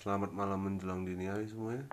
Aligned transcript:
Selamat 0.00 0.32
malam 0.32 0.64
menjelang 0.64 1.04
dini 1.04 1.28
hari 1.28 1.44
semuanya. 1.44 1.84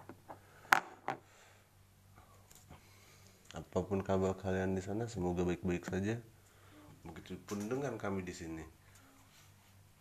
Apa 3.52 3.84
pun 3.84 4.00
kabar 4.00 4.32
kalian 4.40 4.80
di 4.80 4.80
sana, 4.80 5.12
semoga 5.12 5.44
baik-baik 5.44 5.84
saja. 5.92 6.16
Begitupun 7.04 7.68
dengan 7.68 8.00
kami 8.00 8.24
di 8.24 8.32
sini. 8.32 8.64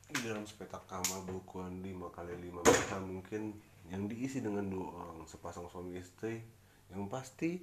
Di 0.07 0.23
dalam 0.23 0.47
sepetak 0.47 0.87
kamar 0.87 1.27
berukuran 1.27 1.83
5 1.83 2.15
kali 2.15 2.39
5 2.47 2.63
meter 2.63 3.01
mungkin 3.03 3.43
yang 3.91 4.07
diisi 4.07 4.39
dengan 4.39 4.71
dua 4.71 4.87
orang 4.87 5.27
sepasang 5.27 5.67
suami 5.67 5.99
istri 5.99 6.47
yang 6.95 7.11
pasti 7.11 7.59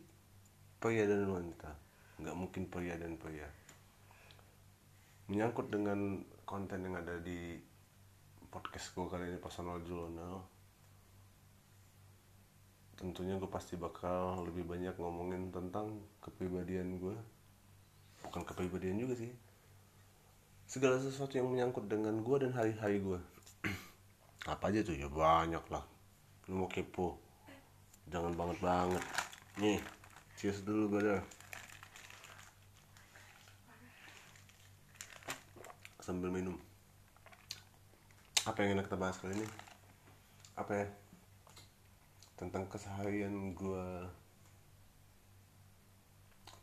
pria 0.75 1.07
dan 1.07 1.23
wanita 1.23 1.71
nggak 2.19 2.35
mungkin 2.35 2.67
pria 2.67 2.99
dan 2.99 3.15
pria 3.15 3.47
menyangkut 5.31 5.71
dengan 5.71 6.19
konten 6.43 6.83
yang 6.83 6.99
ada 6.99 7.15
di 7.23 7.55
podcast 8.53 8.93
gue 8.93 9.09
kali 9.09 9.33
ini 9.33 9.41
personal 9.41 9.81
journal 9.81 10.45
tentunya 12.93 13.41
gue 13.41 13.49
pasti 13.49 13.73
bakal 13.73 14.45
lebih 14.45 14.69
banyak 14.69 14.93
ngomongin 15.01 15.49
tentang 15.49 15.97
kepribadian 16.21 17.01
gue 17.01 17.17
bukan 18.23 18.41
kepribadian 18.47 18.97
juga 18.97 19.13
sih. 19.19 19.31
Segala 20.63 20.97
sesuatu 20.97 21.35
yang 21.35 21.51
menyangkut 21.51 21.85
dengan 21.85 22.23
gue 22.23 22.37
dan 22.39 22.55
hari-hari 22.55 23.03
gue 23.03 23.19
apa 24.53 24.63
aja 24.71 24.81
tuh? 24.81 24.95
Ya 24.95 25.11
banyak 25.11 25.61
lah. 25.69 25.83
Lu 26.47 26.63
mau 26.63 26.69
kepo? 26.71 27.19
Jangan 28.09 28.33
banget 28.33 28.57
banget 28.63 29.03
nih 29.61 29.77
cheers 30.39 30.65
dulu 30.65 30.97
brother. 30.97 31.21
Sambil 36.01 36.33
minum 36.33 36.72
apa 38.43 38.59
yang 38.59 38.75
enak 38.75 38.91
kita 38.91 38.99
bahas 38.99 39.15
kali 39.23 39.39
ini? 39.39 39.47
Apa 40.59 40.83
ya? 40.83 40.87
Tentang 42.35 42.67
keseharian 42.67 43.55
gue 43.55 43.87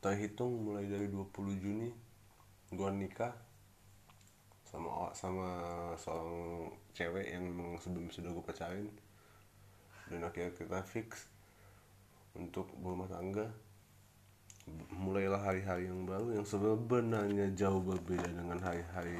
terhitung 0.04 0.60
mulai 0.60 0.84
dari 0.84 1.08
20 1.08 1.32
Juni 1.60 1.88
gue 2.70 2.90
nikah 2.92 3.32
sama 4.68 5.08
sama 5.16 5.48
seorang 5.96 6.68
cewek 6.92 7.32
yang 7.32 7.48
memang 7.48 7.80
sebelum 7.80 8.12
sudah 8.12 8.28
gue 8.28 8.44
pacarin. 8.44 8.92
Dan 10.12 10.20
akhirnya 10.20 10.52
kita 10.52 10.84
fix 10.84 11.32
untuk 12.36 12.68
berumah 12.76 13.08
tangga. 13.08 13.48
Mulailah 15.00 15.40
hari-hari 15.40 15.88
yang 15.88 16.04
baru 16.04 16.36
yang 16.36 16.44
sebenarnya 16.44 17.56
jauh 17.56 17.80
berbeda 17.80 18.28
dengan 18.28 18.60
hari-hari 18.60 19.16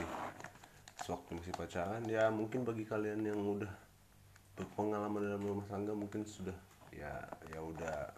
sewaktu 1.11 1.43
masih 1.43 1.55
pacaran 1.59 2.07
ya 2.07 2.31
mungkin 2.31 2.63
bagi 2.63 2.87
kalian 2.87 3.27
yang 3.27 3.43
udah 3.43 3.75
berpengalaman 4.55 5.27
dalam 5.27 5.43
rumah 5.43 5.67
tangga 5.67 5.91
mungkin 5.91 6.23
sudah 6.23 6.55
ya 6.95 7.11
ya 7.51 7.59
udah 7.59 8.15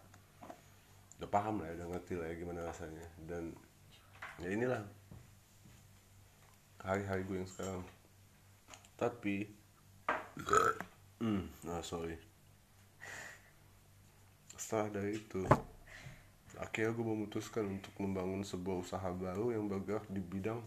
udah 1.17 1.29
paham 1.33 1.65
lah 1.65 1.73
ya, 1.73 1.81
udah 1.81 1.89
ngerti 1.97 2.13
lah 2.21 2.27
ya 2.29 2.35
gimana 2.37 2.61
rasanya. 2.69 3.07
Dan 3.25 3.57
ya 4.45 4.49
inilah 4.53 4.83
hari-hari 6.85 7.25
gue 7.25 7.37
yang 7.41 7.49
sekarang. 7.49 7.81
Tapi 9.01 9.49
hmm, 11.17 11.49
nah 11.65 11.81
sorry. 11.81 12.21
Setelah 14.53 14.93
dari 14.93 15.17
itu 15.17 15.49
akhirnya 16.61 16.93
gue 16.93 17.07
memutuskan 17.09 17.73
untuk 17.73 17.97
membangun 17.97 18.45
sebuah 18.45 18.85
usaha 18.85 19.09
baru 19.17 19.57
yang 19.57 19.65
bergerak 19.65 20.05
di 20.13 20.21
bidang 20.21 20.61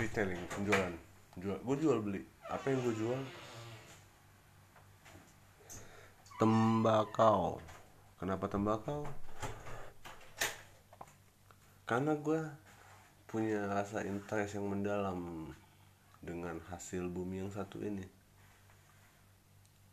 retailing 0.00 0.40
penjualan. 0.48 0.94
Jual 1.36 1.58
gue 1.60 1.76
jual 1.76 1.98
beli. 2.00 2.22
Apa 2.48 2.72
yang 2.72 2.80
gue 2.80 2.94
jual? 2.96 3.20
Tembakau. 6.40 7.60
Kenapa 8.16 8.48
tembakau? 8.48 9.04
Karena 11.84 12.16
gue 12.16 12.40
punya 13.28 13.68
rasa 13.68 14.02
interest 14.08 14.56
yang 14.56 14.72
mendalam 14.72 15.52
dengan 16.24 16.56
hasil 16.72 17.04
bumi 17.12 17.44
yang 17.44 17.52
satu 17.52 17.84
ini. 17.84 18.04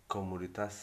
Komoditas 0.08 0.76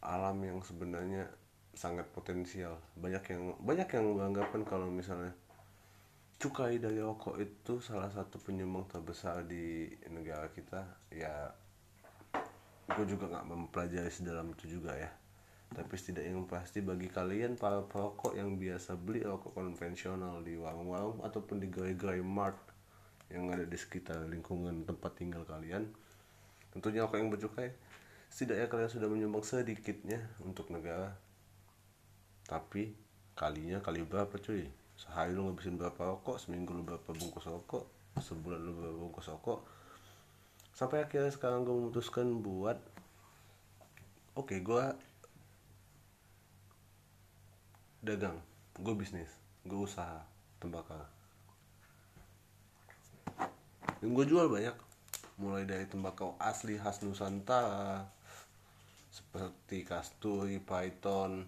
alam 0.00 0.38
yang 0.40 0.62
sebenarnya 0.62 1.26
sangat 1.74 2.06
potensial. 2.14 2.78
Banyak 2.94 3.24
yang 3.26 3.42
banyak 3.58 3.88
yang 3.90 4.06
beranggapan 4.14 4.62
kalau 4.62 4.86
misalnya 4.86 5.34
cukai 6.40 6.80
dari 6.80 6.96
rokok 6.96 7.36
itu 7.36 7.84
salah 7.84 8.08
satu 8.08 8.40
penyumbang 8.40 8.88
terbesar 8.88 9.44
di 9.44 9.92
negara 10.08 10.48
kita. 10.48 10.88
Ya 11.12 11.52
gue 12.90 13.04
juga 13.04 13.28
nggak 13.28 13.44
mempelajari 13.44 14.08
sedalam 14.08 14.56
itu 14.56 14.80
juga 14.80 14.96
ya. 14.96 15.12
Tapi 15.70 15.92
setidaknya 16.00 16.32
yang 16.32 16.48
pasti 16.48 16.80
bagi 16.80 17.12
kalian 17.12 17.60
para 17.60 17.84
perokok 17.84 18.32
yang 18.40 18.56
biasa 18.56 18.96
beli 18.96 19.20
rokok 19.20 19.52
konvensional 19.52 20.40
di 20.40 20.56
warung-warung 20.56 21.20
ataupun 21.20 21.60
di 21.60 21.68
gerai-gerai 21.68 22.24
mart 22.24 22.56
yang 23.28 23.52
ada 23.52 23.68
di 23.68 23.76
sekitar 23.76 24.24
lingkungan 24.26 24.82
tempat 24.82 25.14
tinggal 25.14 25.46
kalian 25.46 25.86
tentunya 26.74 27.06
rokok 27.06 27.20
yang 27.20 27.30
bercukai 27.30 27.70
setidaknya 28.26 28.66
kalian 28.66 28.90
sudah 28.90 29.08
menyumbang 29.12 29.44
sedikitnya 29.44 30.24
untuk 30.40 30.72
negara. 30.72 31.12
Tapi 32.48 32.96
kalinya 33.36 33.78
kali 33.84 34.02
berapa 34.02 34.40
cuy 34.40 34.79
sehari 35.00 35.32
lu 35.32 35.48
ngabisin 35.48 35.80
berapa 35.80 35.96
rokok 35.96 36.36
seminggu 36.36 36.76
lu 36.76 36.84
berapa 36.84 37.08
bungkus 37.16 37.48
rokok 37.48 37.88
sebulan 38.20 38.60
lu 38.60 38.76
berapa 38.76 38.96
bungkus 39.00 39.32
rokok. 39.32 39.64
Sampai 40.76 41.00
akhirnya 41.00 41.32
sekarang 41.32 41.64
gue 41.64 41.72
memutuskan 41.72 42.44
buat 42.44 42.76
oke 44.36 44.52
okay, 44.52 44.60
gue 44.60 44.84
dagang 48.04 48.40
gue 48.80 48.94
bisnis 48.96 49.28
gue 49.64 49.80
usaha 49.80 50.20
tembakau. 50.60 51.00
Yang 54.04 54.10
gue 54.16 54.24
jual 54.36 54.46
banyak 54.48 54.76
mulai 55.40 55.64
dari 55.64 55.88
tembakau 55.88 56.36
asli 56.40 56.76
khas 56.76 57.00
Nusantara 57.00 58.04
seperti 59.10 59.82
kasturi, 59.82 60.62
python, 60.62 61.44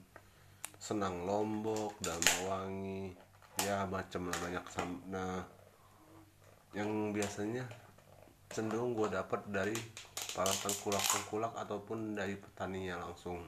senang 0.83 1.25
lombok, 1.25 1.95
damawangi, 2.03 3.15
ya 3.61 3.85
macam 3.85 4.33
lah 4.33 4.39
banyak 4.41 4.65
nah 5.13 5.45
yang 6.73 7.13
biasanya 7.13 7.69
cenderung 8.49 8.97
gue 8.97 9.13
dapat 9.13 9.45
dari 9.53 9.77
para 10.33 10.49
tengkulak-tengkulak 10.49 11.53
ataupun 11.57 12.17
dari 12.17 12.37
petaninya 12.41 13.01
langsung. 13.05 13.45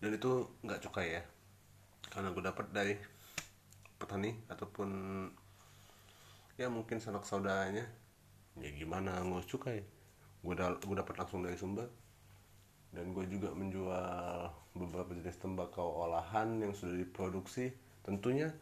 Dan 0.00 0.16
itu 0.16 0.48
nggak 0.64 0.80
cukai 0.84 1.20
ya 1.20 1.22
karena 2.10 2.34
gue 2.34 2.42
dapat 2.42 2.66
dari 2.74 2.94
petani 4.00 4.34
ataupun 4.48 4.88
ya 6.60 6.68
mungkin 6.68 7.00
sanak 7.00 7.24
saudaranya. 7.24 7.84
Ya 8.60 8.68
gimana 8.76 9.20
ngurus 9.24 9.48
cukai. 9.48 9.80
Gue 10.44 10.56
da 10.56 10.76
gue 10.76 10.96
dapat 10.96 11.16
langsung 11.20 11.40
dari 11.40 11.56
sumber. 11.56 11.88
Dan 12.90 13.14
gue 13.14 13.24
juga 13.30 13.54
menjual 13.54 14.50
beberapa 14.74 15.14
jenis 15.14 15.38
tembakau 15.38 16.04
olahan 16.04 16.60
yang 16.60 16.76
sudah 16.76 16.96
diproduksi. 16.96 17.72
Tentunya 18.04 18.52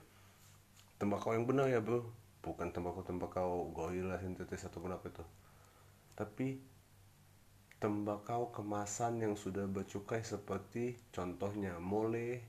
tembakau 0.99 1.33
yang 1.33 1.47
benar 1.47 1.71
ya 1.71 1.79
bro. 1.79 2.03
Bukan 2.43 2.75
tembakau 2.75 3.03
tembakau 3.07 3.71
gorila 3.71 4.19
sintetis 4.19 4.67
ataupun 4.67 4.95
apa 4.95 5.07
itu. 5.11 5.25
Tapi 6.19 6.59
tembakau 7.79 8.51
kemasan 8.51 9.23
yang 9.23 9.35
sudah 9.39 9.71
bercukai 9.71 10.27
seperti 10.27 10.99
contohnya 11.15 11.79
mole 11.79 12.43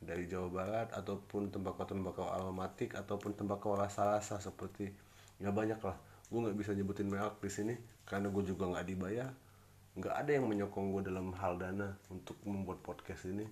dari 0.00 0.24
Jawa 0.26 0.48
Barat 0.48 0.88
ataupun 0.96 1.52
tembakau-tembakau 1.52 2.26
aromatik 2.26 2.96
ataupun 2.96 3.36
tembakau 3.36 3.76
rasa-rasa 3.76 4.40
seperti 4.40 4.88
ya 5.38 5.52
banyak 5.52 5.78
lah. 5.78 5.96
Gue 6.32 6.48
nggak 6.48 6.56
bisa 6.56 6.72
nyebutin 6.72 7.12
merek 7.12 7.36
di 7.44 7.52
sini 7.52 7.74
karena 8.08 8.32
gue 8.32 8.42
juga 8.42 8.72
nggak 8.72 8.86
dibayar. 8.88 9.30
Nggak 9.92 10.14
ada 10.24 10.30
yang 10.32 10.48
menyokong 10.48 10.88
gue 10.96 11.02
dalam 11.12 11.36
hal 11.36 11.60
dana 11.60 11.92
untuk 12.08 12.40
membuat 12.48 12.80
podcast 12.80 13.28
ini. 13.28 13.44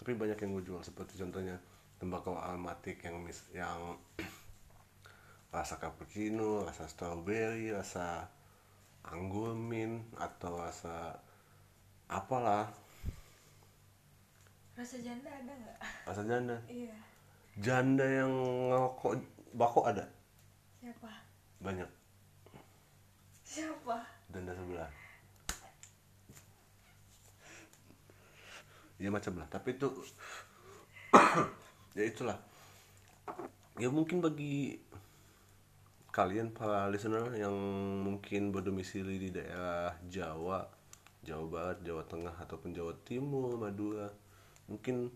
Tapi 0.00 0.16
banyak 0.16 0.40
yang 0.40 0.50
gue 0.56 0.64
jual 0.64 0.80
seperti 0.80 1.20
contohnya 1.20 1.60
tembakau 1.98 2.34
aromatik 2.36 3.02
yang 3.06 3.22
mis 3.22 3.44
yang 3.54 3.98
rasa 5.54 5.78
cappuccino, 5.78 6.66
rasa 6.66 6.90
strawberry, 6.90 7.70
rasa 7.70 8.26
anggur 9.04 9.54
mint 9.54 10.02
atau 10.16 10.58
rasa 10.58 11.20
apalah. 12.10 12.72
Rasa 14.74 14.98
janda 14.98 15.30
ada 15.30 15.52
nggak? 15.54 15.76
Rasa 16.10 16.22
janda? 16.26 16.56
Iya. 16.66 16.96
Janda 17.62 18.02
yang 18.02 18.32
ngokok 18.74 19.14
bako 19.54 19.86
ada? 19.86 20.02
Siapa? 20.82 21.10
Banyak. 21.62 21.90
Siapa? 23.46 24.02
Janda 24.34 24.50
sebelah. 24.50 24.90
Ya 28.98 29.10
macam 29.14 29.38
lah. 29.38 29.46
Tapi 29.46 29.78
itu 29.78 29.86
ya 31.94 32.04
itulah. 32.06 32.38
Ya 33.78 33.90
mungkin 33.90 34.22
bagi 34.22 34.78
kalian 36.14 36.54
para 36.54 36.86
listener 36.94 37.26
yang 37.34 37.54
mungkin 38.06 38.54
berdomisili 38.54 39.18
di 39.18 39.34
daerah 39.34 39.90
Jawa, 40.06 40.62
Jawa 41.26 41.44
Barat, 41.50 41.78
Jawa 41.82 42.06
Tengah 42.06 42.34
ataupun 42.38 42.70
Jawa 42.70 42.94
Timur, 43.02 43.58
Madura, 43.58 44.06
mungkin 44.70 45.10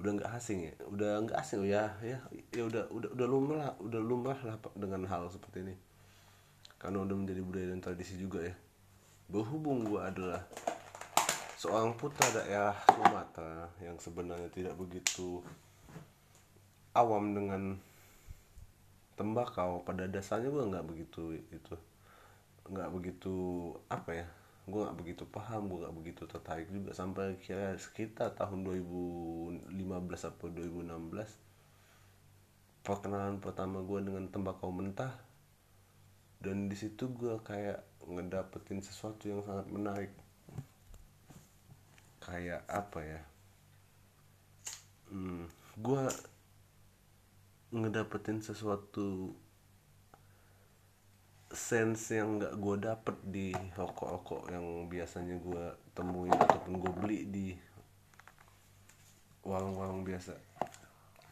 udah 0.00 0.10
nggak 0.14 0.32
asing 0.40 0.72
ya, 0.72 0.74
udah 0.88 1.20
nggak 1.26 1.36
asing 1.36 1.68
ya, 1.68 1.92
ya, 2.00 2.22
ya 2.54 2.62
udah 2.64 2.88
udah 2.88 3.10
udah 3.12 3.26
lumrah, 3.28 3.72
udah 3.82 4.00
lumrah 4.00 4.38
lah 4.40 4.56
dengan 4.72 5.04
hal 5.04 5.28
seperti 5.28 5.68
ini, 5.68 5.74
karena 6.80 7.04
udah 7.04 7.16
menjadi 7.18 7.42
budaya 7.44 7.66
dan 7.74 7.82
tradisi 7.82 8.14
juga 8.16 8.46
ya. 8.46 8.54
Berhubung 9.28 9.84
gue 9.84 10.00
adalah 10.00 10.48
seorang 11.60 11.92
putra 11.98 12.24
daerah 12.32 12.78
Sumatera 12.88 13.68
yang 13.84 14.00
sebenarnya 14.00 14.48
tidak 14.48 14.78
begitu 14.78 15.42
awam 16.98 17.30
dengan 17.30 17.78
tembakau 19.14 19.86
pada 19.86 20.10
dasarnya 20.10 20.50
gue 20.50 20.70
nggak 20.70 20.86
begitu 20.86 21.38
itu 21.50 21.74
nggak 22.68 22.90
begitu 22.94 23.34
apa 23.86 24.10
ya 24.22 24.26
gue 24.68 24.80
nggak 24.84 24.98
begitu 25.00 25.24
paham 25.30 25.70
gue 25.70 25.78
nggak 25.86 25.96
begitu 25.96 26.22
tertarik 26.28 26.68
juga 26.68 26.92
sampai 26.92 27.38
kira 27.40 27.72
sekitar 27.78 28.36
tahun 28.36 28.66
2015 28.66 30.28
atau 30.28 30.46
2016 30.52 32.84
perkenalan 32.84 33.40
pertama 33.40 33.80
gue 33.80 34.00
dengan 34.04 34.28
tembakau 34.28 34.74
mentah 34.74 35.14
dan 36.38 36.70
di 36.70 36.76
situ 36.78 37.10
gue 37.10 37.42
kayak 37.42 37.82
ngedapetin 38.06 38.78
sesuatu 38.78 39.26
yang 39.26 39.42
sangat 39.42 39.66
menarik. 39.74 40.12
Kayak 42.22 42.62
apa 42.70 43.00
ya 43.02 43.20
hmm, 45.10 45.48
gue 45.80 46.02
ngedapetin 47.68 48.40
sesuatu 48.40 49.36
sense 51.52 52.16
yang 52.16 52.40
nggak 52.40 52.54
gue 52.60 52.76
dapet 52.80 53.16
di 53.24 53.48
rokok-rokok 53.52 54.52
yang 54.52 54.88
biasanya 54.88 55.36
gue 55.40 55.64
temuin 55.96 56.32
ataupun 56.32 56.74
gue 56.80 56.92
beli 56.96 57.20
di 57.28 57.46
warung-warung 59.44 60.04
biasa. 60.04 60.36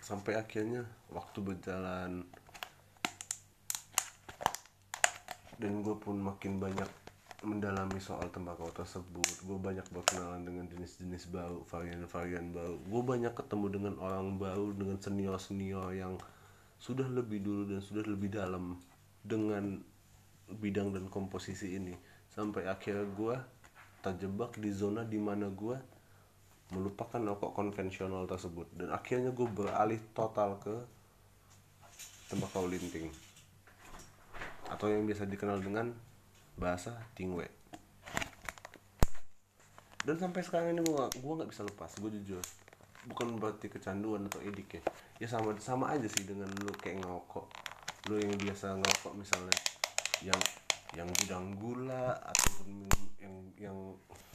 Sampai 0.01 0.41
akhirnya 0.41 0.89
waktu 1.13 1.39
berjalan 1.45 2.25
dan 5.57 5.73
gue 5.81 5.97
pun 5.97 6.21
makin 6.21 6.61
banyak 6.61 7.06
mendalami 7.45 8.01
soal 8.01 8.33
tembakau 8.33 8.73
tersebut. 8.73 9.45
Gue 9.45 9.59
banyak 9.61 9.85
berkenalan 9.93 10.47
dengan 10.47 10.65
jenis-jenis 10.73 11.29
baru 11.29 11.61
varian-varian 11.69 12.55
baru 12.55 12.81
gue 12.81 13.03
banyak 13.05 13.33
ketemu 13.37 13.67
dengan 13.69 13.95
orang 14.01 14.41
baru 14.41 14.73
dengan 14.73 14.97
senior-senior 14.97 15.93
yang 15.93 16.17
sudah 16.81 17.09
lebih 17.09 17.45
dulu 17.45 17.69
dan 17.69 17.81
sudah 17.85 18.05
lebih 18.09 18.33
dalam 18.33 18.81
dengan 19.21 19.81
bidang 20.49 20.97
dan 20.97 21.11
komposisi 21.13 21.77
ini. 21.77 21.93
Sampai 22.33 22.65
akhirnya 22.69 23.05
gue 23.05 23.37
terjebak 24.01 24.57
di 24.57 24.71
zona 24.73 25.03
di 25.03 25.19
mana 25.19 25.51
gue 25.51 25.77
melupakan 26.73 27.19
rokok 27.21 27.53
konvensional 27.53 28.25
tersebut. 28.25 28.71
Dan 28.73 28.95
akhirnya 28.95 29.35
gue 29.35 29.49
beralih 29.49 30.01
total 30.15 30.57
ke 30.63 30.75
tembakau 32.31 32.67
linting. 32.67 33.11
Atau 34.67 34.91
yang 34.91 35.07
biasa 35.07 35.27
dikenal 35.31 35.63
dengan 35.63 35.95
bahasa 36.57 36.97
tingwe. 37.13 37.45
Dan 40.07 40.17
sampai 40.17 40.41
sekarang 40.41 40.73
ini 40.73 40.83
gua 40.87 41.11
gua 41.19 41.43
nggak 41.43 41.51
bisa 41.51 41.67
lepas 41.67 41.91
gue 41.99 42.11
jujur. 42.23 42.45
Bukan 43.11 43.43
berarti 43.43 43.67
kecanduan 43.67 44.31
atau 44.31 44.39
edik 44.39 44.79
ya. 44.79 44.83
Ya 45.19 45.27
sama 45.27 45.53
sama 45.59 45.91
aja 45.93 46.07
sih 46.07 46.23
dengan 46.23 46.47
lu 46.63 46.71
kayak 46.79 47.03
ngerokok. 47.03 47.47
Lu 48.07 48.23
yang 48.23 48.39
biasa 48.39 48.79
ngerokok 48.79 49.13
misalnya 49.19 49.57
yang 50.23 50.41
yang 50.95 51.11
bidang 51.11 51.59
gula 51.59 52.15
ataupun 52.23 52.87
yang 53.19 53.35
yang 53.59 53.79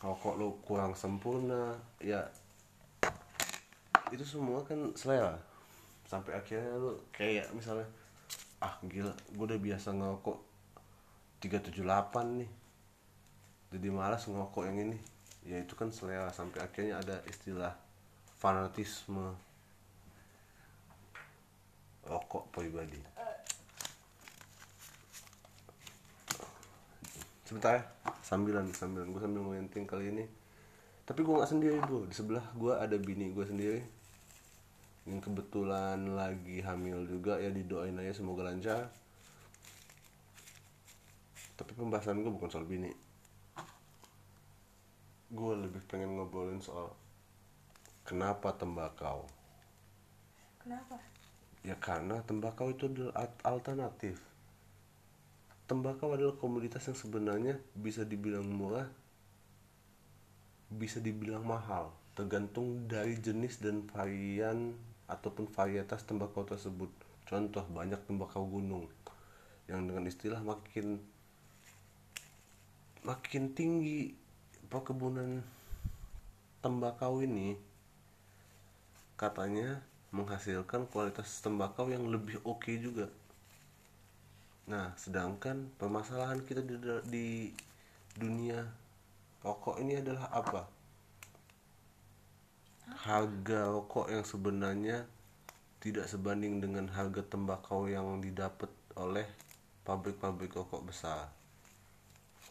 rokok 0.03 0.35
lu 0.35 0.59
kurang 0.67 0.91
sempurna 0.91 1.79
ya. 2.03 2.19
Itu 4.11 4.27
semua 4.27 4.67
kan 4.67 4.91
selera. 4.93 5.39
Sampai 6.03 6.35
akhirnya 6.35 6.75
lu 6.75 6.99
kayak 7.15 7.47
misalnya 7.55 7.87
ah 8.59 8.75
gila 8.85 9.15
gue 9.15 9.45
udah 9.47 9.57
biasa 9.57 9.95
ngerokok 9.95 10.50
378 11.41 12.37
nih. 12.37 12.51
Jadi 13.73 13.87
malas 13.89 14.29
ngokok 14.29 14.63
yang 14.69 14.77
ini. 14.77 14.97
Ya 15.41 15.57
itu 15.57 15.73
kan 15.73 15.89
selera. 15.89 16.29
Sampai 16.29 16.61
akhirnya 16.61 17.01
ada 17.01 17.17
istilah 17.25 17.73
fanatisme. 18.37 19.33
Rokok 22.05 22.53
pribadi. 22.53 23.01
Sebentar 27.49 27.81
ya. 27.81 27.83
Sambilan 28.21 28.69
sambilan. 28.77 29.09
Gue 29.09 29.21
sambil 29.25 29.41
ngelenting 29.41 29.89
kali 29.89 30.13
ini. 30.13 30.25
Tapi 31.09 31.25
gue 31.25 31.33
nggak 31.33 31.49
sendiri 31.49 31.77
bro. 31.81 32.05
Di 32.05 32.13
sebelah 32.13 32.45
gue 32.53 32.73
ada 32.77 32.93
bini 33.01 33.33
gue 33.33 33.45
sendiri. 33.49 33.81
Yang 35.09 35.25
kebetulan 35.25 36.05
lagi 36.13 36.61
hamil 36.61 37.09
juga. 37.09 37.41
Ya 37.41 37.49
didoain 37.49 37.97
aja 37.97 38.13
semoga 38.13 38.45
lancar 38.45 39.00
tapi 41.61 41.77
pembahasan 41.77 42.25
gue 42.25 42.33
bukan 42.33 42.49
soal 42.49 42.65
bini. 42.65 42.89
Gue 45.31 45.53
lebih 45.55 45.79
pengen 45.85 46.17
ngobrolin 46.17 46.59
soal 46.59 46.91
kenapa 48.03 48.51
tembakau. 48.57 49.29
Kenapa? 50.61 50.97
ya 51.61 51.77
karena 51.77 52.25
tembakau 52.25 52.73
itu 52.73 52.89
adalah 52.89 53.29
alternatif. 53.45 54.17
Tembakau 55.69 56.17
adalah 56.17 56.35
komoditas 56.35 56.83
yang 56.89 56.97
sebenarnya 56.97 57.55
bisa 57.77 58.03
dibilang 58.03 58.43
murah 58.43 58.89
bisa 60.71 61.03
dibilang 61.03 61.43
mahal 61.43 61.91
tergantung 62.15 62.87
dari 62.87 63.19
jenis 63.19 63.59
dan 63.59 63.83
varian 63.91 64.71
ataupun 65.11 65.51
varietas 65.51 66.07
tembakau 66.07 66.47
tersebut. 66.47 66.87
Contoh 67.27 67.67
banyak 67.67 67.99
tembakau 68.07 68.47
gunung 68.47 68.87
yang 69.67 69.83
dengan 69.83 70.07
istilah 70.07 70.39
makin 70.39 70.99
makin 73.01 73.57
tinggi 73.57 74.13
perkebunan 74.69 75.41
tembakau 76.61 77.25
ini 77.25 77.57
katanya 79.17 79.81
menghasilkan 80.13 80.85
kualitas 80.85 81.41
tembakau 81.41 81.89
yang 81.89 82.05
lebih 82.09 82.37
oke 82.45 82.61
okay 82.61 82.77
juga. 82.77 83.09
Nah, 84.69 84.93
sedangkan 84.93 85.71
permasalahan 85.81 86.45
kita 86.45 86.61
di, 86.61 86.77
di 87.09 87.27
dunia 88.13 88.61
rokok 89.41 89.81
ini 89.81 89.97
adalah 89.97 90.29
apa? 90.29 90.61
Harga 93.01 93.71
rokok 93.71 94.13
yang 94.13 94.21
sebenarnya 94.27 95.09
tidak 95.81 96.05
sebanding 96.05 96.61
dengan 96.61 96.85
harga 96.93 97.25
tembakau 97.25 97.89
yang 97.89 98.21
didapat 98.21 98.69
oleh 98.93 99.25
pabrik-pabrik 99.81 100.53
rokok 100.53 100.85
besar. 100.85 101.40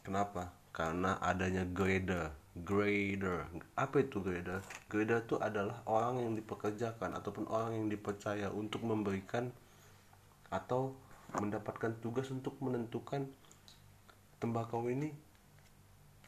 Kenapa? 0.00 0.48
Karena 0.72 1.20
adanya 1.20 1.68
grader. 1.68 2.32
Grader. 2.56 3.46
Apa 3.76 4.00
itu 4.00 4.24
grader? 4.24 4.64
Grader 4.88 5.20
itu 5.22 5.36
adalah 5.36 5.84
orang 5.84 6.24
yang 6.24 6.32
dipekerjakan 6.34 7.20
ataupun 7.20 7.44
orang 7.52 7.76
yang 7.76 7.86
dipercaya 7.92 8.48
untuk 8.48 8.82
memberikan 8.88 9.52
atau 10.50 10.96
mendapatkan 11.36 11.94
tugas 12.02 12.26
untuk 12.32 12.58
menentukan 12.58 13.28
tembakau 14.42 14.88
ini 14.90 15.14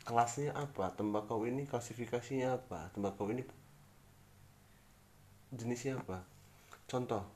kelasnya 0.06 0.54
apa, 0.54 0.94
tembakau 0.94 1.42
ini 1.48 1.66
klasifikasinya 1.66 2.54
apa, 2.60 2.92
tembakau 2.94 3.26
ini 3.34 3.42
jenisnya 5.50 5.98
apa. 5.98 6.22
Contoh, 6.86 7.26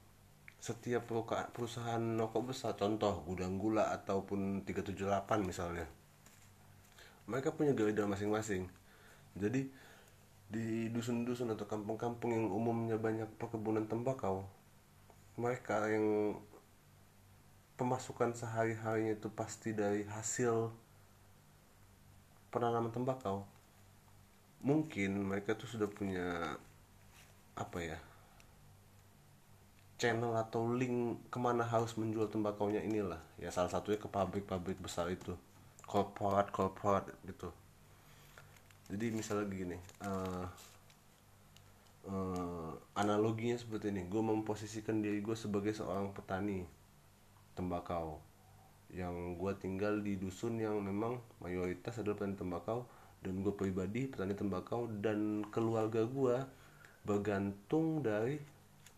setiap 0.62 1.10
perusahaan 1.50 2.02
rokok 2.20 2.54
besar, 2.54 2.78
contoh 2.78 3.24
gudang 3.26 3.58
gula 3.58 3.90
ataupun 3.90 4.62
378 4.62 5.42
misalnya 5.42 5.86
mereka 7.26 7.50
punya 7.54 7.74
gaya 7.74 8.06
masing-masing. 8.06 8.70
Jadi 9.36 9.68
di 10.46 10.86
dusun-dusun 10.94 11.50
atau 11.52 11.66
kampung-kampung 11.66 12.30
yang 12.30 12.46
umumnya 12.54 12.94
banyak 12.94 13.26
perkebunan 13.34 13.82
tembakau 13.90 14.46
mereka 15.36 15.84
yang 15.92 16.38
pemasukan 17.76 18.32
sehari-harinya 18.32 19.20
itu 19.20 19.28
pasti 19.28 19.76
dari 19.76 20.08
hasil 20.08 20.72
penanaman 22.48 22.88
tembakau. 22.88 23.44
Mungkin 24.64 25.28
mereka 25.28 25.52
tuh 25.52 25.68
sudah 25.68 25.84
punya 25.92 26.56
apa 27.56 27.78
ya 27.84 27.98
channel 29.96 30.32
atau 30.36 30.72
link 30.72 31.24
ke 31.32 31.38
mana 31.40 31.64
harus 31.64 31.92
menjual 32.00 32.32
tembakaunya 32.32 32.80
inilah. 32.80 33.20
Ya 33.36 33.52
salah 33.52 33.68
satunya 33.68 34.00
ke 34.00 34.08
pabrik-pabrik 34.08 34.80
besar 34.80 35.12
itu 35.12 35.36
korporat 35.86 36.50
korporat 36.50 37.06
gitu. 37.24 37.48
Jadi 38.86 39.06
misalnya 39.14 39.46
gini 39.50 39.78
uh, 40.02 40.46
uh, 42.10 42.70
analoginya 42.98 43.58
seperti 43.58 43.94
ini. 43.94 44.06
Gue 44.10 44.22
memposisikan 44.22 45.02
diri 45.02 45.22
gue 45.22 45.34
sebagai 45.38 45.74
seorang 45.74 46.10
petani 46.10 46.66
tembakau 47.56 48.18
yang 48.94 49.34
gue 49.34 49.52
tinggal 49.58 49.98
di 49.98 50.14
dusun 50.14 50.62
yang 50.62 50.78
memang 50.78 51.18
mayoritas 51.42 51.98
adalah 51.98 52.18
petani 52.18 52.38
tembakau 52.38 52.86
dan 53.22 53.42
gue 53.42 53.54
pribadi 53.54 54.06
petani 54.06 54.34
tembakau 54.38 54.86
dan 55.02 55.42
keluarga 55.50 56.06
gue 56.06 56.36
bergantung 57.02 58.02
dari 58.02 58.38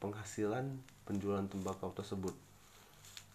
penghasilan 0.00 0.68
penjualan 1.08 1.44
tembakau 1.48 1.92
tersebut. 1.96 2.36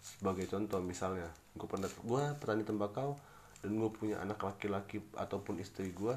Sebagai 0.04 0.46
contoh 0.46 0.78
misalnya 0.78 1.30
gue 1.58 1.66
pernah 1.66 1.90
gue 1.90 2.22
petani 2.38 2.62
tembakau 2.62 3.18
dan 3.64 3.80
gue 3.80 3.88
punya 3.88 4.20
anak 4.20 4.44
laki-laki 4.44 5.00
ataupun 5.16 5.56
istri 5.56 5.88
gue 5.96 6.12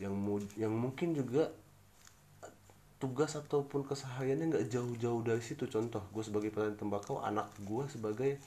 yang 0.00 0.16
mu- 0.16 0.52
yang 0.56 0.72
mungkin 0.72 1.12
juga 1.12 1.52
tugas 2.96 3.36
ataupun 3.36 3.84
kesehariannya 3.84 4.56
nggak 4.56 4.68
jauh-jauh 4.72 5.20
dari 5.20 5.44
situ. 5.44 5.68
Contoh 5.68 6.00
gue 6.08 6.24
sebagai 6.24 6.48
petani 6.48 6.80
tembakau 6.80 7.20
anak 7.20 7.52
gue 7.60 7.84
sebagai 7.92 8.40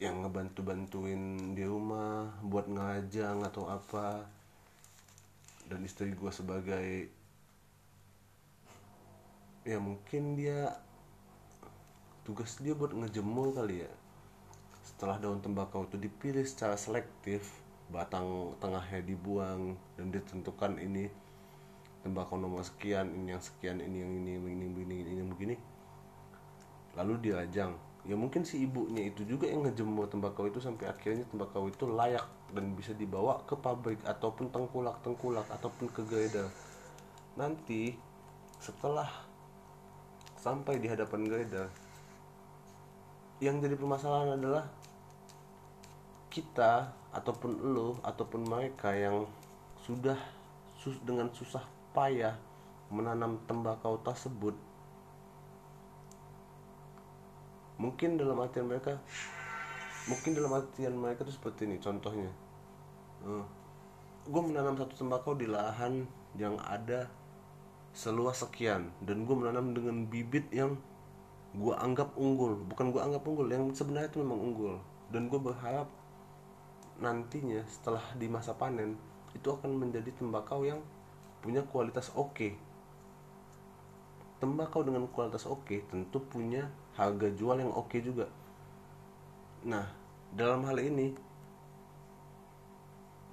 yang 0.00 0.24
ngebantu-bantuin 0.24 1.52
di 1.52 1.64
rumah 1.68 2.32
buat 2.40 2.64
ngajang 2.64 3.44
atau 3.44 3.68
apa. 3.68 4.24
Dan 5.68 5.84
istri 5.84 6.16
gue 6.16 6.32
sebagai 6.32 7.12
ya 9.68 9.76
mungkin 9.76 10.40
dia 10.40 10.72
tugas 12.24 12.56
dia 12.64 12.72
buat 12.72 12.96
ngejemur 12.96 13.52
kali 13.52 13.84
ya 13.84 13.92
setelah 15.00 15.16
daun 15.16 15.40
tembakau 15.40 15.88
itu 15.88 15.96
dipilih 15.96 16.44
secara 16.44 16.76
selektif 16.76 17.56
batang 17.88 18.52
tengahnya 18.60 19.00
dibuang 19.00 19.72
dan 19.96 20.12
ditentukan 20.12 20.76
ini 20.76 21.08
tembakau 22.04 22.36
nomor 22.36 22.60
sekian 22.60 23.08
ini 23.08 23.32
yang 23.32 23.40
sekian 23.40 23.80
ini 23.80 24.04
yang 24.04 24.12
ini 24.12 24.36
ini 24.36 24.66
begini 24.68 24.94
ini 25.00 25.12
yang 25.24 25.32
begini. 25.32 25.56
Lalu 27.00 27.16
dirajang 27.16 27.72
ya 28.04 28.12
mungkin 28.12 28.44
si 28.44 28.60
ibunya 28.60 29.08
itu 29.08 29.24
juga 29.24 29.48
yang 29.48 29.64
ngejemur 29.64 30.04
tembakau 30.12 30.44
itu 30.44 30.60
sampai 30.60 30.92
akhirnya 30.92 31.24
tembakau 31.32 31.72
itu 31.72 31.88
layak 31.88 32.28
dan 32.52 32.76
bisa 32.76 32.92
dibawa 32.92 33.40
ke 33.48 33.56
pabrik 33.56 34.04
ataupun 34.04 34.52
tengkulak 34.52 35.00
tengkulak 35.00 35.48
ataupun 35.48 35.88
ke 35.96 36.04
grinder 36.04 36.52
nanti 37.40 37.96
setelah 38.60 39.08
sampai 40.36 40.76
di 40.76 40.92
hadapan 40.92 41.24
grinder 41.24 41.72
yang 43.40 43.64
jadi 43.64 43.80
permasalahan 43.80 44.36
adalah 44.36 44.68
kita 46.30 46.94
ataupun 47.10 47.74
lo 47.74 47.98
ataupun 48.06 48.46
mereka 48.46 48.94
yang 48.94 49.26
sudah 49.82 50.16
sus 50.78 50.96
dengan 51.02 51.28
susah 51.34 51.66
payah 51.90 52.38
menanam 52.88 53.42
tembakau 53.50 53.98
tersebut 54.06 54.54
mungkin 57.76 58.14
dalam 58.14 58.38
artian 58.38 58.70
mereka 58.70 58.96
mungkin 60.06 60.32
dalam 60.32 60.52
artian 60.54 60.94
mereka 60.94 61.26
itu 61.26 61.34
seperti 61.34 61.66
ini 61.66 61.76
contohnya 61.82 62.30
gue 64.24 64.42
menanam 64.42 64.76
satu 64.78 64.94
tembakau 64.96 65.36
di 65.36 65.50
lahan 65.50 66.06
yang 66.38 66.56
ada 66.62 67.10
seluas 67.90 68.40
sekian 68.40 68.94
dan 69.02 69.26
gue 69.26 69.34
menanam 69.34 69.74
dengan 69.74 70.06
bibit 70.06 70.46
yang 70.54 70.78
gue 71.56 71.74
anggap 71.74 72.14
unggul 72.14 72.54
bukan 72.70 72.94
gue 72.94 73.02
anggap 73.02 73.26
unggul 73.26 73.48
yang 73.50 73.74
sebenarnya 73.74 74.08
itu 74.14 74.22
memang 74.22 74.38
unggul 74.38 74.74
dan 75.10 75.26
gue 75.26 75.40
berharap 75.42 75.90
nantinya 77.00 77.64
setelah 77.64 78.04
di 78.14 78.28
masa 78.28 78.52
panen 78.52 78.94
itu 79.32 79.48
akan 79.48 79.72
menjadi 79.72 80.12
tembakau 80.12 80.62
yang 80.68 80.84
punya 81.40 81.64
kualitas 81.64 82.12
oke. 82.12 82.52
Tembakau 84.40 84.84
dengan 84.84 85.08
kualitas 85.08 85.48
oke 85.48 85.84
tentu 85.88 86.20
punya 86.20 86.68
harga 86.96 87.28
jual 87.32 87.56
yang 87.56 87.72
oke 87.72 87.96
juga. 88.04 88.28
Nah 89.64 89.88
dalam 90.36 90.64
hal 90.68 90.76
ini 90.76 91.16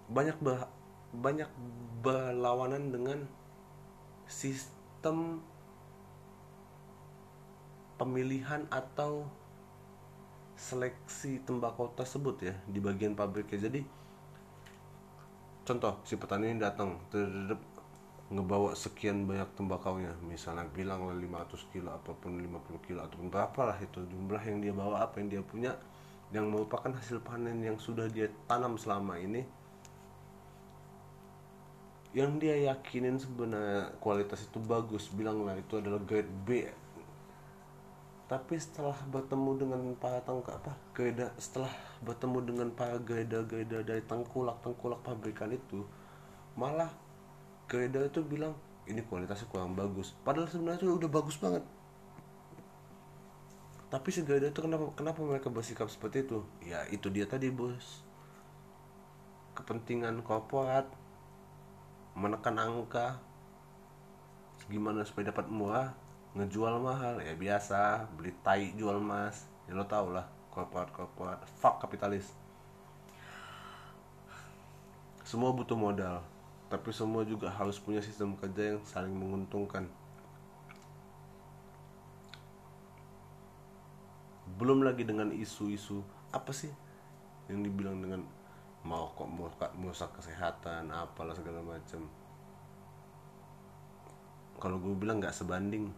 banyak 0.08 0.40
bah- 0.40 0.72
banyak 1.12 1.48
berlawanan 2.00 2.96
dengan 2.96 3.20
sistem 4.28 5.44
pemilihan 8.00 8.64
atau 8.72 9.28
seleksi 10.58 11.46
tembakau 11.46 11.94
tersebut 11.94 12.36
ya 12.42 12.54
di 12.66 12.82
bagian 12.82 13.14
pabriknya. 13.14 13.70
Jadi 13.70 13.82
contoh 15.64 16.02
si 16.02 16.18
petani 16.18 16.52
ini 16.52 16.60
datang 16.60 16.98
terhadap 17.14 17.62
ngebawa 18.34 18.74
sekian 18.74 19.30
banyak 19.30 19.48
tembakaunya. 19.54 20.12
Misalnya 20.26 20.66
bilang 20.74 21.06
lah 21.06 21.16
500 21.16 21.72
kilo 21.72 21.94
apa 21.94 22.12
pun 22.18 22.42
50 22.42 22.88
kilo 22.90 23.00
ataupun 23.06 23.30
berapa 23.30 23.62
lah 23.70 23.78
itu 23.78 24.02
jumlah 24.04 24.42
yang 24.44 24.58
dia 24.60 24.74
bawa 24.74 25.06
apa 25.06 25.22
yang 25.22 25.30
dia 25.30 25.44
punya 25.46 25.78
yang 26.34 26.52
merupakan 26.52 26.92
hasil 26.92 27.24
panen 27.24 27.64
yang 27.64 27.78
sudah 27.80 28.10
dia 28.10 28.28
tanam 28.50 28.76
selama 28.76 29.16
ini. 29.22 29.46
Yang 32.18 32.32
dia 32.42 32.74
yakinin 32.74 33.22
sebenarnya 33.22 33.94
kualitas 34.02 34.42
itu 34.42 34.58
bagus 34.58 35.06
bilang 35.14 35.46
lah 35.46 35.54
itu 35.54 35.78
adalah 35.78 36.02
grade 36.02 36.34
B 36.44 36.66
tapi 38.28 38.60
setelah 38.60 38.96
bertemu 39.08 39.52
dengan 39.56 39.82
para 39.96 40.20
tangka 40.20 40.60
apa 40.60 40.76
greda 40.92 41.32
setelah 41.40 41.72
bertemu 42.04 42.44
dengan 42.44 42.68
para 42.76 43.00
greda-greda 43.00 43.80
dari 43.88 44.04
tengkulak 44.04 44.60
tengkulak 44.60 45.00
pabrikan 45.00 45.56
itu 45.56 45.88
malah 46.60 46.92
greda 47.72 48.04
itu 48.04 48.20
bilang 48.24 48.56
ini 48.88 49.04
kualitasnya 49.04 49.52
kurang 49.52 49.76
bagus. 49.76 50.16
Padahal 50.24 50.48
sebenarnya 50.48 50.80
itu 50.80 50.96
udah 50.96 51.12
bagus 51.12 51.36
banget. 51.36 51.64
Tapi 53.88 54.08
si 54.12 54.24
greda 54.24 54.48
itu 54.48 54.60
kenapa 54.64 54.92
kenapa 54.96 55.20
mereka 55.24 55.52
bersikap 55.52 55.92
seperti 55.92 56.28
itu? 56.28 56.44
Ya 56.64 56.88
itu 56.88 57.08
dia 57.12 57.28
tadi 57.28 57.52
bos. 57.52 58.04
Kepentingan 59.56 60.24
korporat 60.24 60.88
menekan 62.16 62.56
angka 62.58 63.20
gimana 64.68 65.06
supaya 65.08 65.32
dapat 65.32 65.48
murah 65.48 65.96
ngejual 66.38 66.77
mahal 66.77 67.17
ya 67.17 67.34
biasa 67.34 68.06
beli 68.13 68.29
tai 68.46 68.77
jual 68.77 69.01
emas. 69.01 69.50
Ya 69.65 69.74
lo 69.74 69.84
tau 69.89 70.13
lah 70.13 70.29
korporat 70.53 70.94
korporat. 70.94 71.41
Fuck 71.58 71.82
kapitalis. 71.82 72.29
Semua 75.25 75.51
butuh 75.51 75.75
modal 75.75 76.24
tapi 76.67 76.91
semua 76.91 77.24
juga 77.24 77.48
harus 77.48 77.79
punya 77.79 78.03
sistem 78.03 78.36
kerja 78.36 78.75
yang 78.75 78.82
saling 78.84 79.12
menguntungkan. 79.12 79.88
Belum 84.60 84.84
lagi 84.84 85.08
dengan 85.08 85.32
isu-isu 85.32 86.03
apa 86.36 86.51
sih 86.51 86.72
yang 87.48 87.63
dibilang 87.63 88.03
dengan 88.03 88.22
mau 88.84 89.12
kok 89.15 89.27
merusak 89.79 90.12
kesehatan 90.20 90.91
apalah 90.91 91.36
segala 91.36 91.63
macam. 91.63 92.03
Kalau 94.58 94.77
gue 94.82 94.96
bilang 94.98 95.24
nggak 95.24 95.36
sebanding 95.36 95.94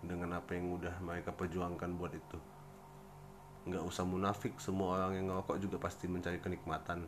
dengan 0.00 0.40
apa 0.40 0.56
yang 0.56 0.72
udah 0.76 0.96
mereka 1.04 1.32
perjuangkan 1.32 1.90
buat 2.00 2.12
itu. 2.16 2.38
Nggak 3.68 3.84
usah 3.84 4.04
munafik 4.08 4.56
semua 4.56 4.96
orang 4.96 5.20
yang 5.20 5.26
ngerokok 5.28 5.56
juga 5.60 5.76
pasti 5.76 6.08
mencari 6.08 6.40
kenikmatan. 6.40 7.04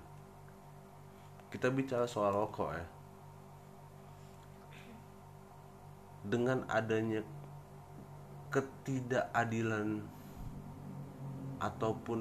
Kita 1.48 1.72
bicara 1.72 2.04
soal 2.04 2.36
rokok 2.36 2.70
ya. 2.76 2.86
Dengan 6.22 6.62
adanya 6.68 7.24
ketidakadilan 8.52 10.04
ataupun 11.58 12.20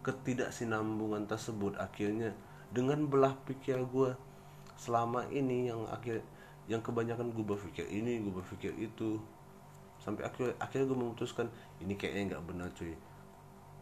ketidaksinambungan 0.00 1.28
tersebut 1.28 1.76
akhirnya 1.76 2.32
dengan 2.72 3.04
belah 3.06 3.36
pikir 3.44 3.84
gue 3.84 4.16
selama 4.80 5.28
ini 5.28 5.68
yang 5.68 5.84
akhir 5.92 6.24
yang 6.70 6.78
kebanyakan 6.86 7.34
gue 7.34 7.42
berpikir 7.42 7.90
ini 7.90 8.22
gue 8.22 8.30
berpikir 8.30 8.70
itu. 8.78 9.18
Sampai 10.00 10.24
akhir 10.24 10.54
akhirnya 10.62 10.86
gue 10.86 10.98
memutuskan 11.02 11.46
ini 11.82 11.98
kayaknya 11.98 12.38
nggak 12.38 12.44
benar 12.46 12.68
cuy. 12.78 12.94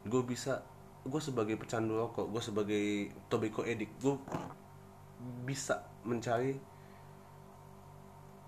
Gue 0.08 0.24
bisa 0.24 0.64
gue 1.04 1.20
sebagai 1.22 1.54
pecandu 1.56 1.94
rokok 1.96 2.26
gue 2.28 2.42
sebagai 2.42 2.84
tobacco 3.30 3.62
addict 3.64 3.96
gue 4.02 4.18
bisa 5.48 5.80
mencari 6.04 6.58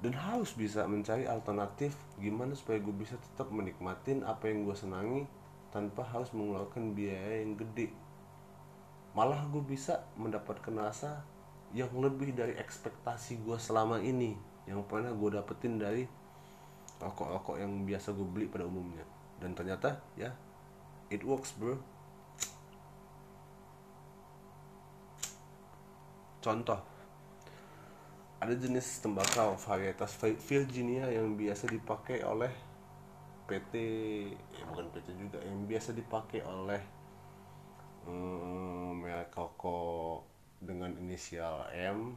dan 0.01 0.13
harus 0.17 0.57
bisa 0.57 0.85
mencari 0.89 1.29
alternatif 1.29 1.93
gimana 2.17 2.57
supaya 2.57 2.81
gue 2.81 2.93
bisa 2.97 3.21
tetap 3.21 3.53
menikmatin 3.53 4.25
apa 4.25 4.49
yang 4.49 4.65
gue 4.65 4.77
senangi 4.77 5.29
tanpa 5.71 6.03
harus 6.03 6.33
mengeluarkan 6.35 6.97
biaya 6.97 7.45
yang 7.45 7.55
gede. 7.55 7.93
Malah 9.13 9.45
gue 9.53 9.61
bisa 9.63 10.09
mendapatkan 10.17 10.73
rasa 10.73 11.21
yang 11.71 11.91
lebih 12.03 12.35
dari 12.35 12.59
ekspektasi 12.59 13.47
gue 13.47 13.59
selama 13.59 14.03
ini 14.03 14.35
yang 14.67 14.83
pernah 14.87 15.15
gue 15.15 15.31
dapetin 15.39 15.79
dari 15.79 16.05
rokok-rokok 16.99 17.57
yang 17.63 17.87
biasa 17.87 18.13
gue 18.13 18.27
beli 18.27 18.47
pada 18.51 18.67
umumnya. 18.67 19.07
Dan 19.39 19.55
ternyata 19.55 20.03
ya 20.19 20.35
it 21.09 21.23
works 21.23 21.55
bro. 21.57 21.79
Contoh 26.41 26.81
ada 28.41 28.57
jenis 28.57 29.05
tembakau 29.05 29.53
varietas 29.61 30.17
Virginia 30.49 31.05
yang 31.13 31.37
biasa 31.37 31.69
dipakai 31.69 32.25
oleh 32.25 32.49
PT 33.45 33.75
ya 34.57 34.65
bukan 34.71 34.89
PT 34.97 35.09
juga 35.13 35.39
yang 35.45 35.69
biasa 35.69 35.93
dipakai 35.93 36.41
oleh 36.49 36.81
hmm, 38.09 39.05
merek 39.05 39.35
rokok 39.37 40.40
dengan 40.61 40.93
inisial 41.01 41.67
M. 41.73 42.15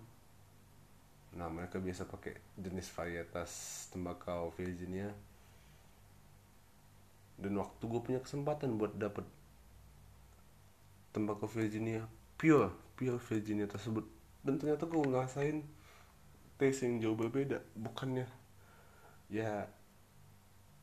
Nah 1.33 1.47
mereka 1.49 1.81
biasa 1.81 2.05
pakai 2.05 2.37
jenis 2.59 2.91
varietas 2.93 3.51
tembakau 3.89 4.53
Virginia. 4.53 5.09
Dan 7.39 7.57
waktu 7.57 7.81
gue 7.81 8.01
punya 8.03 8.21
kesempatan 8.21 8.77
buat 8.77 8.93
dapet 8.93 9.25
tembakau 11.15 11.49
Virginia 11.49 12.05
pure 12.37 12.69
pure 12.99 13.17
Virginia 13.17 13.65
tersebut. 13.65 14.05
Dan 14.43 14.59
ternyata 14.59 14.85
gue 14.85 15.01
ngerasain 15.01 15.63
taste 16.57 16.85
yang 16.85 17.01
jauh 17.01 17.17
berbeda 17.17 17.59
bukannya 17.73 18.29
ya 19.27 19.65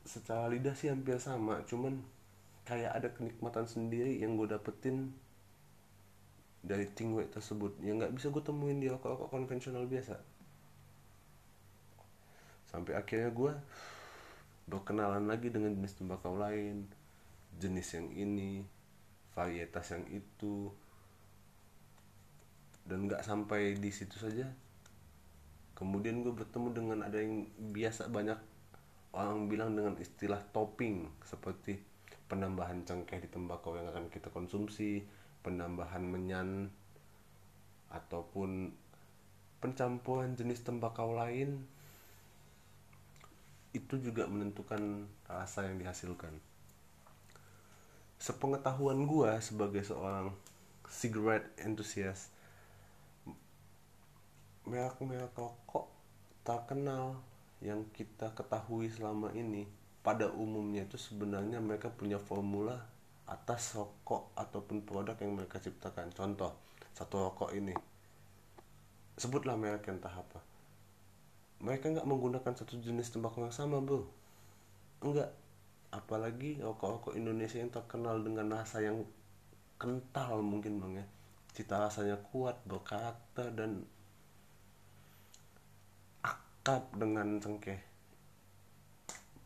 secara 0.03 0.51
lidah 0.51 0.75
sih 0.75 0.91
hampir 0.91 1.17
sama 1.23 1.63
cuman 1.65 2.03
kayak 2.67 2.93
ada 2.93 3.09
kenikmatan 3.15 3.65
sendiri 3.65 4.19
yang 4.19 4.35
gue 4.35 4.51
dapetin 4.51 5.15
dari 6.61 6.85
tingwe 6.93 7.25
tersebut 7.33 7.81
yang 7.81 8.01
nggak 8.01 8.13
bisa 8.13 8.29
gue 8.29 8.43
temuin 8.45 8.79
di 8.79 8.93
rokok-rokok 8.93 9.33
konvensional 9.33 9.89
biasa. 9.89 10.17
Sampai 12.69 12.95
akhirnya 12.95 13.33
gue 13.33 13.53
berkenalan 14.71 15.27
lagi 15.27 15.51
dengan 15.51 15.75
jenis 15.75 15.99
tembakau 15.99 16.39
lain 16.39 16.87
jenis 17.59 17.99
yang 17.99 18.09
ini 18.15 18.63
varietas 19.35 19.97
yang 19.97 20.05
itu. 20.13 20.71
Dan 22.87 23.09
nggak 23.09 23.25
sampai 23.25 23.75
di 23.75 23.91
situ 23.91 24.21
saja. 24.21 24.47
Kemudian 25.75 26.21
gue 26.21 26.31
bertemu 26.37 26.69
dengan 26.77 26.99
ada 27.09 27.17
yang 27.17 27.49
biasa 27.73 28.13
banyak 28.13 28.37
orang 29.17 29.49
bilang 29.51 29.75
dengan 29.75 29.97
istilah 29.99 30.39
topping 30.53 31.09
seperti 31.25 31.81
penambahan 32.31 32.87
cengkeh 32.87 33.19
di 33.19 33.29
tembakau 33.33 33.75
yang 33.75 33.91
akan 33.91 34.07
kita 34.07 34.31
konsumsi 34.31 35.03
penambahan 35.41 36.05
menyan 36.05 36.69
ataupun 37.91 38.71
pencampuran 39.61 40.39
jenis 40.39 40.65
tembakau 40.65 41.13
lain 41.13 41.61
itu 43.71 43.95
juga 44.03 44.27
menentukan 44.27 45.07
rasa 45.31 45.71
yang 45.71 45.79
dihasilkan. 45.79 46.35
Sepengetahuan 48.21 49.07
gue 49.07 49.31
sebagai 49.41 49.87
seorang 49.87 50.35
cigarette 50.91 51.55
enthusiast, 51.63 52.35
merek-merek 54.67 55.33
rokok 55.39 55.89
terkenal 56.43 57.17
yang 57.63 57.87
kita 57.95 58.33
ketahui 58.35 58.91
selama 58.91 59.31
ini 59.37 59.69
pada 60.01 60.33
umumnya 60.33 60.89
itu 60.89 60.97
sebenarnya 60.97 61.61
mereka 61.61 61.93
punya 61.93 62.17
formula 62.17 62.89
atas 63.31 63.79
rokok 63.79 64.35
ataupun 64.35 64.83
produk 64.83 65.15
yang 65.23 65.39
mereka 65.39 65.63
ciptakan. 65.63 66.11
Contoh, 66.11 66.59
satu 66.91 67.31
rokok 67.31 67.55
ini. 67.55 67.73
Sebutlah 69.15 69.55
merek 69.55 69.87
tahap 70.03 70.27
apa. 70.27 70.41
Mereka 71.63 71.95
nggak 71.95 72.09
menggunakan 72.09 72.53
satu 72.57 72.83
jenis 72.83 73.15
tembakau 73.15 73.47
yang 73.47 73.55
sama 73.55 73.79
bro. 73.79 74.03
Enggak 75.05 75.31
apalagi 75.95 76.59
rokok-rokok 76.59 77.15
Indonesia 77.15 77.61
yang 77.61 77.71
terkenal 77.71 78.23
dengan 78.23 78.51
rasa 78.51 78.83
yang 78.83 79.05
kental 79.79 80.43
mungkin 80.43 80.83
bang 80.83 81.05
ya. 81.05 81.07
Cita 81.55 81.77
rasanya 81.87 82.17
kuat 82.33 82.59
berkarakter 82.65 83.53
dan 83.55 83.85
akrab 86.25 86.89
dengan 86.97 87.39
cengkeh. 87.39 87.79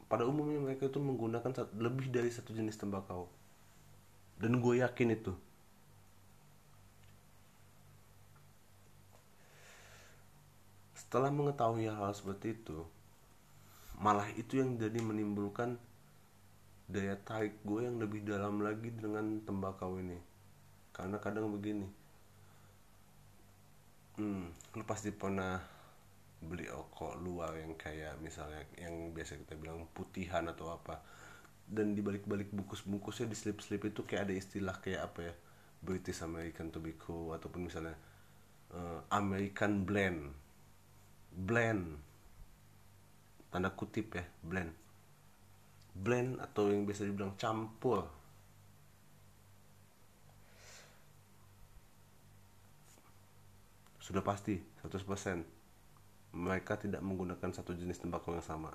Pada 0.06 0.22
umumnya 0.22 0.62
mereka 0.62 0.86
itu 0.86 1.02
menggunakan 1.02 1.50
lebih 1.74 2.14
dari 2.14 2.30
satu 2.30 2.54
jenis 2.54 2.78
tembakau 2.78 3.26
dan 4.38 4.58
gue 4.58 4.80
yakin 4.82 5.14
itu. 5.14 5.32
Setelah 10.98 11.30
mengetahui 11.30 11.86
hal, 11.86 12.10
hal 12.10 12.14
seperti 12.14 12.58
itu 12.58 12.82
malah 13.98 14.26
itu 14.34 14.58
yang 14.58 14.74
jadi 14.74 14.98
menimbulkan 14.98 15.78
daya 16.90 17.14
tarik 17.22 17.62
gue 17.62 17.86
yang 17.86 17.96
lebih 18.02 18.26
dalam 18.26 18.60
lagi 18.60 18.90
dengan 18.90 19.40
tembakau 19.46 19.96
ini. 20.02 20.18
Karena 20.94 21.18
kadang 21.22 21.50
begini. 21.50 21.86
Hmm, 24.14 24.50
lu 24.78 24.84
pasti 24.86 25.10
pernah 25.10 25.58
beli 26.44 26.68
rokok 26.68 27.18
luar 27.18 27.56
yang 27.56 27.74
kayak 27.74 28.20
misalnya 28.20 28.62
yang 28.76 29.10
biasa 29.16 29.40
kita 29.42 29.56
bilang 29.56 29.88
putihan 29.96 30.44
atau 30.44 30.70
apa 30.70 31.00
dan 31.64 31.96
di 31.96 32.04
balik-balik 32.04 32.52
bungkus-bungkusnya 32.52 33.26
di 33.26 33.36
slip-slip 33.36 33.88
itu 33.88 34.04
kayak 34.04 34.28
ada 34.28 34.34
istilah 34.36 34.76
kayak 34.78 35.00
apa 35.12 35.20
ya? 35.24 35.34
British 35.84 36.24
American 36.24 36.72
Tobacco 36.72 37.36
ataupun 37.36 37.68
misalnya 37.68 37.96
uh, 38.72 39.00
American 39.12 39.84
Blend. 39.84 40.32
Blend. 41.34 41.84
Tanda 43.52 43.70
kutip 43.70 44.18
ya 44.18 44.24
blend. 44.42 44.72
Blend 45.94 46.42
atau 46.42 46.74
yang 46.74 46.82
biasa 46.82 47.06
dibilang 47.06 47.38
campur. 47.38 48.02
Sudah 54.02 54.20
pasti 54.26 54.58
100% 54.82 56.34
mereka 56.34 56.74
tidak 56.74 56.98
menggunakan 56.98 57.54
satu 57.54 57.78
jenis 57.78 58.02
tembakau 58.02 58.34
yang 58.34 58.42
sama 58.42 58.74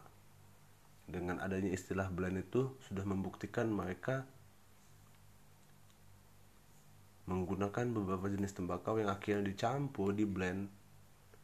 dengan 1.10 1.41
adanya 1.41 1.74
istilah 1.74 2.08
blend 2.13 2.45
itu 2.45 2.78
sudah 2.86 3.04
membuktikan 3.04 3.67
mereka 3.67 4.30
menggunakan 7.30 7.93
beberapa 7.93 8.26
jenis 8.30 8.58
tembakau 8.58 8.98
yang 8.98 9.13
akhirnya 9.13 9.45
dicampur 9.45 10.17
di 10.17 10.26
blend 10.26 10.69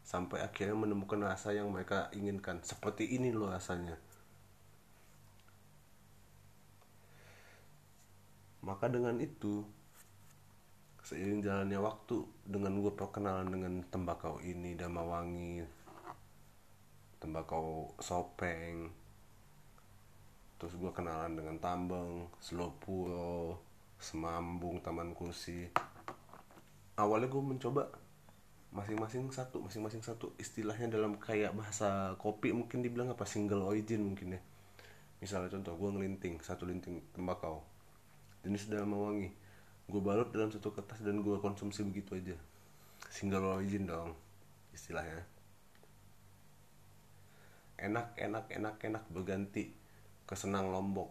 sampai 0.02 0.42
akhirnya 0.42 0.78
menemukan 0.78 1.22
rasa 1.22 1.54
yang 1.54 1.70
mereka 1.70 2.10
inginkan. 2.14 2.62
Seperti 2.66 3.06
ini 3.18 3.30
loh 3.34 3.54
rasanya. 3.54 3.98
Maka 8.66 8.90
dengan 8.90 9.22
itu 9.22 9.62
seiring 11.06 11.46
jalannya 11.46 11.78
waktu 11.78 12.18
dengan 12.50 12.82
gue 12.82 12.90
perkenalan 12.98 13.54
dengan 13.54 13.74
tembakau 13.94 14.42
ini 14.42 14.74
damawangi 14.74 15.62
tembakau 17.22 17.94
sopeng 18.02 19.05
terus 20.56 20.74
gue 20.80 20.92
kenalan 20.96 21.36
dengan 21.36 21.60
tambeng 21.60 22.32
selopuro 22.40 23.60
semambung 24.00 24.80
taman 24.80 25.12
kursi. 25.12 25.68
Awalnya 26.96 27.28
gue 27.28 27.44
mencoba 27.44 27.84
masing-masing 28.72 29.32
satu 29.32 29.64
masing-masing 29.64 30.04
satu. 30.04 30.36
Istilahnya 30.40 30.92
dalam 30.92 31.20
kayak 31.20 31.56
bahasa 31.56 32.16
kopi 32.20 32.52
mungkin 32.56 32.84
dibilang 32.84 33.12
apa 33.12 33.28
single 33.28 33.68
origin 33.68 34.04
mungkin 34.04 34.40
ya. 34.40 34.42
Misalnya 35.20 35.52
contoh 35.52 35.76
gue 35.76 35.90
ngelinting 35.96 36.40
satu 36.44 36.68
linting 36.68 37.04
tembakau. 37.16 37.64
Jenis 38.44 38.68
dalam 38.72 38.96
wangi. 38.96 39.32
Gue 39.86 40.02
balut 40.02 40.32
dalam 40.32 40.50
satu 40.52 40.72
kertas 40.72 41.04
dan 41.04 41.20
gue 41.24 41.36
konsumsi 41.40 41.84
begitu 41.84 42.16
aja. 42.16 42.36
Single 43.12 43.60
origin 43.60 43.88
dong 43.88 44.16
istilahnya. 44.76 45.24
Enak 47.76 48.16
enak 48.16 48.48
enak 48.52 48.76
enak 48.80 49.04
berganti 49.12 49.85
ke 50.26 50.34
senang 50.34 50.74
lombok. 50.74 51.10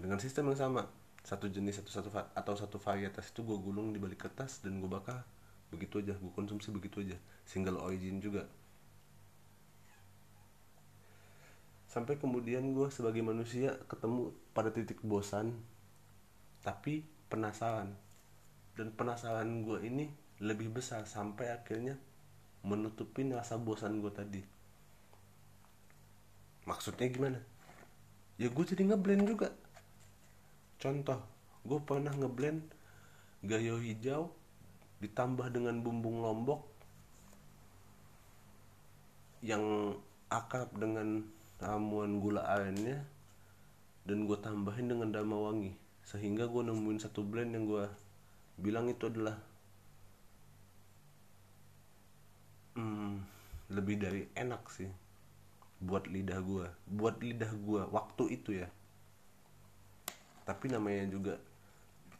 Dengan 0.00 0.16
sistem 0.16 0.52
yang 0.52 0.58
sama 0.58 0.82
satu 1.20 1.52
jenis 1.52 1.84
satu 1.84 1.92
satu 1.92 2.08
atau 2.32 2.54
satu 2.56 2.80
varietas 2.80 3.28
itu 3.28 3.44
gue 3.44 3.58
gulung 3.60 3.92
di 3.92 4.00
balik 4.00 4.24
kertas 4.24 4.64
dan 4.64 4.80
gue 4.80 4.88
bakar. 4.88 5.28
Begitu 5.68 6.00
aja 6.00 6.16
gue 6.16 6.32
konsumsi 6.32 6.72
begitu 6.72 7.04
aja. 7.04 7.16
Single 7.44 7.76
origin 7.76 8.18
juga. 8.24 8.48
Sampai 11.90 12.16
kemudian 12.16 12.72
gue 12.72 12.88
sebagai 12.88 13.20
manusia 13.20 13.76
ketemu 13.90 14.32
pada 14.56 14.72
titik 14.72 15.04
bosan 15.04 15.60
tapi 16.64 17.04
penasaran. 17.28 17.92
Dan 18.72 18.96
penasaran 18.96 19.60
gue 19.68 19.84
ini 19.84 20.08
lebih 20.40 20.72
besar 20.72 21.04
sampai 21.04 21.52
akhirnya 21.52 22.00
menutupin 22.64 23.28
rasa 23.36 23.60
bosan 23.60 24.00
gue 24.00 24.12
tadi. 24.12 24.42
Maksudnya 26.64 27.10
gimana 27.12 27.40
ya 28.40 28.48
gue 28.48 28.64
jadi 28.64 28.88
ngeblend 28.88 29.28
juga. 29.28 29.52
Contoh 30.80 31.20
gue 31.60 31.76
pernah 31.84 32.08
ngeblend 32.16 32.64
gayo 33.44 33.76
hijau 33.76 34.32
ditambah 35.04 35.52
dengan 35.52 35.84
bumbung 35.84 36.24
lombok 36.24 36.64
yang 39.44 39.92
akrab 40.32 40.72
dengan 40.72 41.28
ramuan 41.60 42.16
gula 42.20 42.48
arennya 42.48 43.04
dan 44.08 44.24
gue 44.24 44.38
tambahin 44.40 44.88
dengan 44.88 45.12
dama 45.12 45.36
wangi. 45.36 45.76
Sehingga 46.08 46.48
gue 46.48 46.64
nemuin 46.64 46.96
satu 46.96 47.20
blend 47.20 47.52
yang 47.52 47.68
gue 47.68 47.84
bilang 48.56 48.88
itu 48.88 49.04
adalah 49.04 49.36
hmm, 52.72 53.20
lebih 53.68 54.00
dari 54.00 54.24
enak 54.32 54.64
sih 54.72 54.88
buat 55.80 56.04
lidah 56.06 56.40
gue 56.44 56.66
buat 56.86 57.16
lidah 57.18 57.52
gue 57.56 57.82
waktu 57.88 58.24
itu 58.36 58.50
ya. 58.60 58.68
Tapi 60.44 60.68
namanya 60.68 61.08
juga 61.08 61.34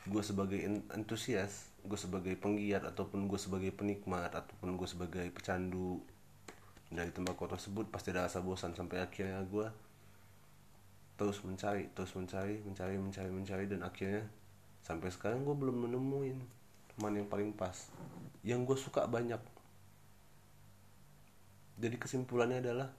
gue 0.08 0.22
sebagai 0.24 0.60
antusias 0.96 1.68
gue 1.80 1.96
sebagai 1.96 2.36
penggiat 2.36 2.84
ataupun 2.84 3.28
gue 3.28 3.40
sebagai 3.40 3.72
penikmat 3.72 4.32
ataupun 4.32 4.76
gue 4.76 4.88
sebagai 4.88 5.28
pecandu 5.32 6.00
dari 6.92 7.08
tembakau 7.12 7.48
tersebut 7.48 7.88
pasti 7.88 8.12
ada 8.12 8.28
rasa 8.28 8.44
bosan 8.44 8.76
sampai 8.76 9.00
akhirnya 9.00 9.40
gue 9.48 9.68
terus 11.16 11.40
mencari 11.44 11.88
terus 11.92 12.12
mencari 12.16 12.64
mencari 12.64 12.96
mencari 12.96 13.30
mencari 13.32 13.64
dan 13.68 13.84
akhirnya 13.84 14.24
sampai 14.84 15.08
sekarang 15.12 15.44
gue 15.44 15.56
belum 15.56 15.88
menemuin 15.88 16.60
teman 17.00 17.16
yang 17.16 17.28
paling 17.32 17.56
pas. 17.56 17.88
Yang 18.44 18.60
gue 18.68 18.76
suka 18.76 19.08
banyak. 19.08 19.40
Jadi 21.80 21.96
kesimpulannya 21.96 22.60
adalah 22.60 22.92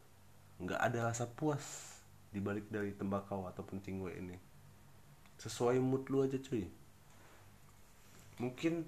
nggak 0.61 0.77
ada 0.77 1.09
rasa 1.09 1.25
puas 1.25 1.97
dibalik 2.31 2.69
dari 2.69 2.93
tembakau 2.93 3.49
ataupun 3.49 3.81
tingwe 3.81 4.13
ini. 4.15 4.37
Sesuai 5.41 5.81
mood 5.81 6.07
lu 6.07 6.21
aja 6.21 6.37
cuy. 6.37 6.69
Mungkin 8.37 8.85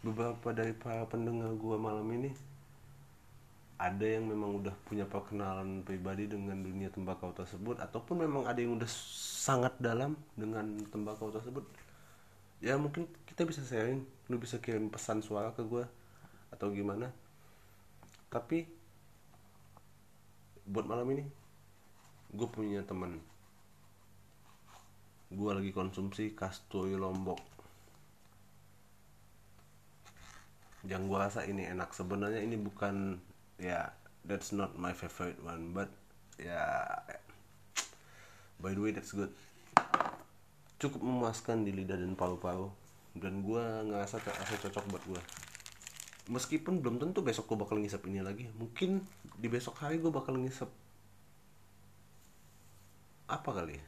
beberapa 0.00 0.54
dari 0.54 0.72
para 0.72 1.02
pendengar 1.10 1.50
gue 1.58 1.76
malam 1.76 2.06
ini 2.14 2.30
ada 3.78 4.02
yang 4.02 4.26
memang 4.26 4.58
udah 4.58 4.74
punya 4.90 5.06
perkenalan 5.06 5.86
pribadi 5.86 6.26
dengan 6.26 6.58
dunia 6.58 6.90
tembakau 6.90 7.30
tersebut 7.30 7.78
ataupun 7.78 8.26
memang 8.26 8.42
ada 8.46 8.58
yang 8.58 8.74
udah 8.74 8.90
sangat 8.90 9.70
dalam 9.78 10.18
dengan 10.34 10.82
tembakau 10.90 11.30
tersebut. 11.30 11.62
Ya 12.58 12.74
mungkin 12.74 13.06
kita 13.22 13.46
bisa 13.46 13.62
sharing. 13.62 14.02
Lu 14.26 14.42
bisa 14.42 14.58
kirim 14.58 14.90
pesan 14.90 15.22
suara 15.22 15.54
ke 15.54 15.62
gue 15.62 15.86
atau 16.50 16.74
gimana. 16.74 17.14
Tapi 18.26 18.66
buat 20.68 20.84
malam 20.84 21.08
ini 21.16 21.24
gue 22.36 22.48
punya 22.52 22.84
teman 22.84 23.16
gue 25.28 25.50
lagi 25.52 25.76
konsumsi 25.76 26.32
kastoi 26.32 26.96
lombok. 26.96 27.36
Yang 30.88 31.02
gue 31.04 31.18
rasa 31.20 31.40
ini 31.44 31.68
enak. 31.68 31.92
Sebenarnya 31.92 32.40
ini 32.40 32.56
bukan 32.56 33.20
ya 33.60 33.92
that's 34.24 34.56
not 34.56 34.72
my 34.80 34.96
favorite 34.96 35.36
one 35.44 35.76
but 35.76 35.92
ya 36.40 36.88
by 38.56 38.72
the 38.72 38.80
way 38.80 38.92
that's 38.96 39.12
good. 39.12 39.28
Cukup 40.80 41.04
memuaskan 41.04 41.68
di 41.68 41.76
lidah 41.76 42.00
dan 42.00 42.16
paru-paru. 42.16 42.72
Dan 43.12 43.44
gue 43.44 43.64
ngerasa 43.84 44.24
rasa 44.24 44.56
cocok 44.64 44.84
buat 44.88 45.04
gue 45.12 45.22
meskipun 46.28 46.84
belum 46.84 47.00
tentu 47.00 47.24
besok 47.24 47.48
gue 47.50 47.58
bakal 47.64 47.80
ngisap 47.80 48.04
ini 48.06 48.20
lagi. 48.20 48.46
Mungkin 48.60 49.00
di 49.40 49.48
besok 49.48 49.80
hari 49.80 49.96
gue 49.98 50.12
bakal 50.12 50.36
ngisap 50.36 50.68
apa 53.28 53.50
kali 53.52 53.76
ya? 53.76 53.86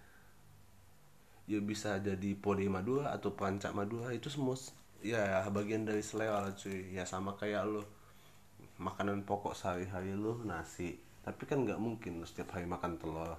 Ya 1.50 1.58
bisa 1.60 2.00
jadi 2.00 2.30
pode 2.36 2.64
madura 2.68 3.12
atau 3.12 3.32
pancak 3.36 3.76
madura 3.76 4.12
itu 4.14 4.32
semua 4.32 4.56
ya 5.00 5.44
bagian 5.52 5.84
dari 5.84 6.00
selera 6.00 6.40
lah 6.40 6.52
cuy. 6.56 6.96
Ya 6.96 7.04
sama 7.04 7.36
kayak 7.36 7.68
lo 7.68 7.84
makanan 8.80 9.28
pokok 9.28 9.52
sehari-hari 9.52 10.16
lo 10.16 10.40
nasi. 10.40 10.96
Tapi 11.20 11.44
kan 11.44 11.68
nggak 11.68 11.80
mungkin 11.80 12.24
lo 12.24 12.26
setiap 12.28 12.56
hari 12.56 12.64
makan 12.64 12.96
telur. 12.96 13.36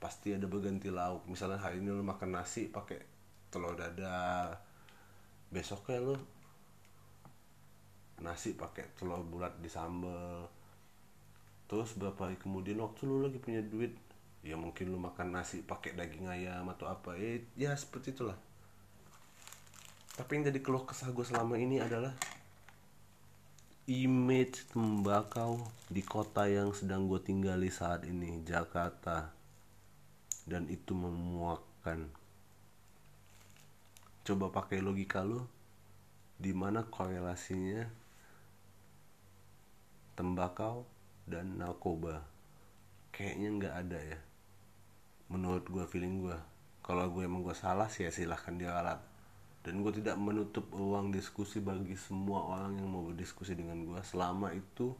Pasti 0.00 0.32
ada 0.32 0.48
berganti 0.48 0.88
lauk. 0.88 1.28
Misalnya 1.28 1.60
hari 1.60 1.84
ini 1.84 1.92
lo 1.92 2.00
makan 2.00 2.40
nasi 2.40 2.72
pakai 2.72 3.00
telur 3.52 3.76
dadar. 3.76 4.56
Besoknya 5.52 6.00
lo 6.00 6.33
nasi 8.22 8.54
pakai 8.54 8.94
telur 8.94 9.24
bulat 9.26 9.56
di 9.58 9.66
sambal. 9.66 10.46
Terus 11.66 11.96
berapa 11.96 12.28
hari 12.28 12.36
kemudian 12.38 12.78
waktu 12.78 13.08
lo 13.08 13.26
lagi 13.26 13.40
punya 13.40 13.64
duit 13.64 13.96
ya 14.44 14.60
mungkin 14.60 14.92
lo 14.92 15.00
makan 15.00 15.32
nasi 15.40 15.64
pakai 15.64 15.96
daging 15.96 16.28
ayam 16.28 16.68
atau 16.68 16.86
apa 16.86 17.16
eh, 17.16 17.48
ya 17.56 17.72
seperti 17.74 18.12
itulah. 18.12 18.36
Tapi 20.14 20.30
yang 20.38 20.52
jadi 20.52 20.60
keluh 20.62 20.86
kesah 20.86 21.10
gue 21.10 21.26
selama 21.26 21.58
ini 21.58 21.82
adalah 21.82 22.14
image 23.90 24.70
tembakau 24.70 25.58
di 25.90 26.06
kota 26.06 26.46
yang 26.46 26.70
sedang 26.70 27.10
gue 27.10 27.18
tinggali 27.18 27.66
saat 27.72 28.06
ini 28.06 28.44
Jakarta. 28.46 29.34
Dan 30.44 30.68
itu 30.68 30.92
memuakkan. 30.92 32.12
Coba 34.22 34.52
pakai 34.52 34.84
logika 34.84 35.24
lo 35.24 35.48
di 36.38 36.52
mana 36.52 36.84
korelasinya 36.84 38.03
tembakau 40.14 40.86
dan 41.26 41.58
narkoba. 41.58 42.24
Kayaknya 43.14 43.48
nggak 43.58 43.74
ada 43.86 44.00
ya 44.00 44.18
menurut 45.32 45.64
gue 45.66 45.84
feeling 45.88 46.20
gue 46.20 46.36
kalau 46.84 47.08
gue 47.08 47.24
emang 47.24 47.40
gue 47.40 47.56
salah 47.56 47.88
sih 47.88 48.04
ya 48.04 48.12
silahkan 48.12 48.52
diralat 48.54 49.00
dan 49.64 49.80
gue 49.80 49.92
tidak 49.96 50.20
menutup 50.20 50.68
ruang 50.70 51.08
diskusi 51.08 51.64
bagi 51.64 51.96
semua 51.96 52.44
orang 52.44 52.76
yang 52.76 52.92
mau 52.92 53.02
berdiskusi 53.08 53.56
dengan 53.56 53.88
gue 53.88 54.00
selama 54.04 54.52
itu 54.52 54.92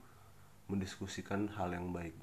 mendiskusikan 0.72 1.52
hal 1.52 1.76
yang 1.76 1.92
baik 1.92 2.16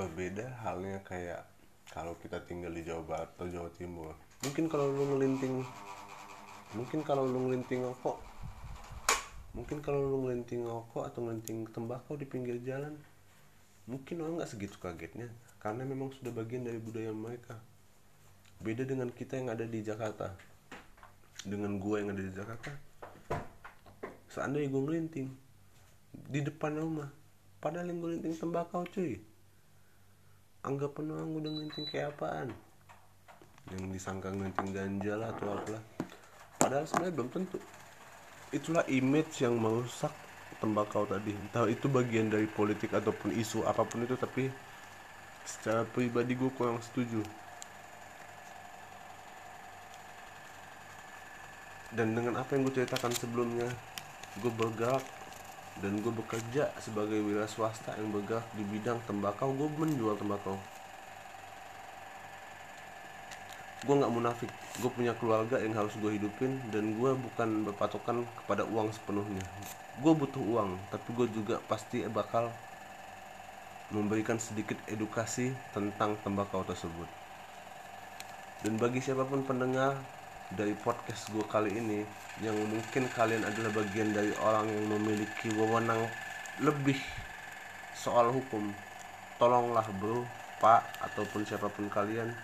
berbeda 0.00 0.64
halnya 0.64 1.04
kayak 1.04 1.44
kalau 1.92 2.16
kita 2.16 2.40
tinggal 2.48 2.72
di 2.72 2.86
Jawa 2.86 3.02
Barat 3.04 3.28
atau 3.36 3.50
Jawa 3.50 3.68
Timur. 3.76 4.16
Mungkin 4.46 4.72
kalau 4.72 4.88
lu 4.88 5.04
ngelinting 5.16 5.60
mungkin 6.72 7.02
kalau 7.02 7.26
lu 7.26 7.50
ngelinting 7.50 7.82
rokok 7.82 8.22
mungkin 9.50 9.82
kalau 9.82 10.06
lu 10.06 10.22
ngelinting 10.22 10.62
rokok 10.62 11.10
atau 11.10 11.26
ngelinting 11.26 11.66
tembakau 11.74 12.14
di 12.14 12.22
pinggir 12.22 12.62
jalan 12.62 12.94
mungkin 13.90 14.22
orang 14.22 14.38
nggak 14.38 14.54
segitu 14.54 14.78
kagetnya 14.78 15.26
karena 15.58 15.82
memang 15.82 16.14
sudah 16.14 16.30
bagian 16.30 16.64
dari 16.64 16.78
budaya 16.78 17.10
mereka. 17.10 17.58
Beda 18.62 18.86
dengan 18.86 19.10
kita 19.10 19.36
yang 19.36 19.52
ada 19.52 19.66
di 19.66 19.80
Jakarta. 19.82 20.32
Dengan 21.40 21.80
gua 21.80 22.04
yang 22.04 22.12
ada 22.12 22.22
di 22.22 22.32
Jakarta 22.32 22.90
seandainya 24.30 24.70
gue 24.70 24.82
ngelinting 24.86 25.28
di 26.30 26.40
depan 26.46 26.78
rumah 26.78 27.10
padahal 27.58 27.90
yang 27.90 27.98
gue 27.98 28.10
linting 28.14 28.38
tembakau 28.38 28.86
cuy 28.86 29.18
anggapan 30.60 31.16
orang 31.16 31.30
udah 31.36 31.50
ngelinting 31.50 31.86
kayak 31.88 32.12
apaan? 32.16 32.52
Yang 33.72 33.84
disangka 33.96 34.28
ngelinting 34.32 34.70
ganja 34.76 35.12
lah 35.16 35.28
atau 35.32 35.56
apalah 35.56 35.84
padahal 36.60 36.84
sebenarnya 36.84 37.14
belum 37.16 37.30
tentu. 37.32 37.58
Itulah 38.52 38.84
image 38.92 39.40
yang 39.40 39.56
merusak 39.56 40.12
tembakau 40.60 41.08
tadi. 41.08 41.32
Entah 41.32 41.64
itu 41.66 41.88
bagian 41.88 42.28
dari 42.28 42.44
politik 42.44 42.92
ataupun 42.92 43.32
isu 43.32 43.64
apa 43.64 43.80
pun 43.88 44.04
itu 44.04 44.14
tapi 44.20 44.52
secara 45.48 45.88
pribadi 45.88 46.36
gue 46.36 46.52
kurang 46.52 46.76
setuju. 46.84 47.24
Dan 51.90 52.14
dengan 52.14 52.38
apa 52.38 52.54
yang 52.54 52.68
gue 52.68 52.74
ceritakan 52.84 53.10
sebelumnya 53.16 53.66
gue 54.38 54.52
bergerak 54.52 55.02
dan 55.80 56.00
gue 56.04 56.12
bekerja 56.12 56.68
sebagai 56.76 57.20
wira 57.24 57.48
swasta 57.48 57.96
yang 57.96 58.12
bergerak 58.12 58.44
di 58.54 58.64
bidang 58.68 59.00
tembakau. 59.08 59.52
Gue 59.56 59.68
menjual 59.68 60.16
tembakau. 60.20 60.60
Gue 63.88 63.94
nggak 63.96 64.12
munafik. 64.12 64.52
Gue 64.84 64.92
punya 64.92 65.16
keluarga 65.16 65.56
yang 65.56 65.72
harus 65.72 65.96
gue 65.96 66.20
hidupin 66.20 66.60
dan 66.68 67.00
gue 67.00 67.10
bukan 67.16 67.64
berpatokan 67.64 68.28
kepada 68.44 68.68
uang 68.68 68.92
sepenuhnya. 68.92 69.44
Gue 70.04 70.12
butuh 70.12 70.44
uang 70.44 70.76
tapi 70.92 71.08
gue 71.16 71.26
juga 71.32 71.56
pasti 71.64 72.04
bakal 72.04 72.52
memberikan 73.90 74.38
sedikit 74.38 74.76
edukasi 74.86 75.50
tentang 75.72 76.14
tembakau 76.20 76.62
tersebut. 76.62 77.08
Dan 78.60 78.76
bagi 78.76 79.00
siapa 79.00 79.24
pun 79.24 79.40
pendengar 79.48 79.96
dari 80.50 80.74
podcast 80.74 81.30
gue 81.30 81.46
kali 81.46 81.78
ini 81.78 82.02
yang 82.42 82.58
mungkin 82.66 83.06
kalian 83.14 83.46
adalah 83.46 83.70
bagian 83.70 84.10
dari 84.10 84.34
orang 84.42 84.66
yang 84.66 84.86
memiliki 84.98 85.46
wewenang 85.54 86.02
lebih 86.58 86.98
soal 87.94 88.34
hukum. 88.34 88.74
Tolonglah 89.38 89.86
bro 90.02 90.26
pak 90.58 90.82
ataupun 91.06 91.46
siapa 91.46 91.70
pun 91.70 91.86
kalian. 91.86 92.34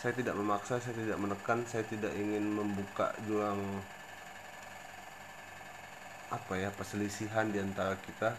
Saya 0.00 0.16
tidak 0.16 0.34
memaksa 0.34 0.80
saya 0.80 0.96
tidak 0.96 1.20
menekan 1.20 1.62
saya 1.68 1.84
tidak 1.86 2.10
ingin 2.16 2.42
membuka 2.42 3.12
jurang 3.28 3.60
apa 6.32 6.56
ya 6.56 6.72
perselisihan 6.72 7.52
di 7.52 7.60
antara 7.60 7.92
kita. 8.00 8.32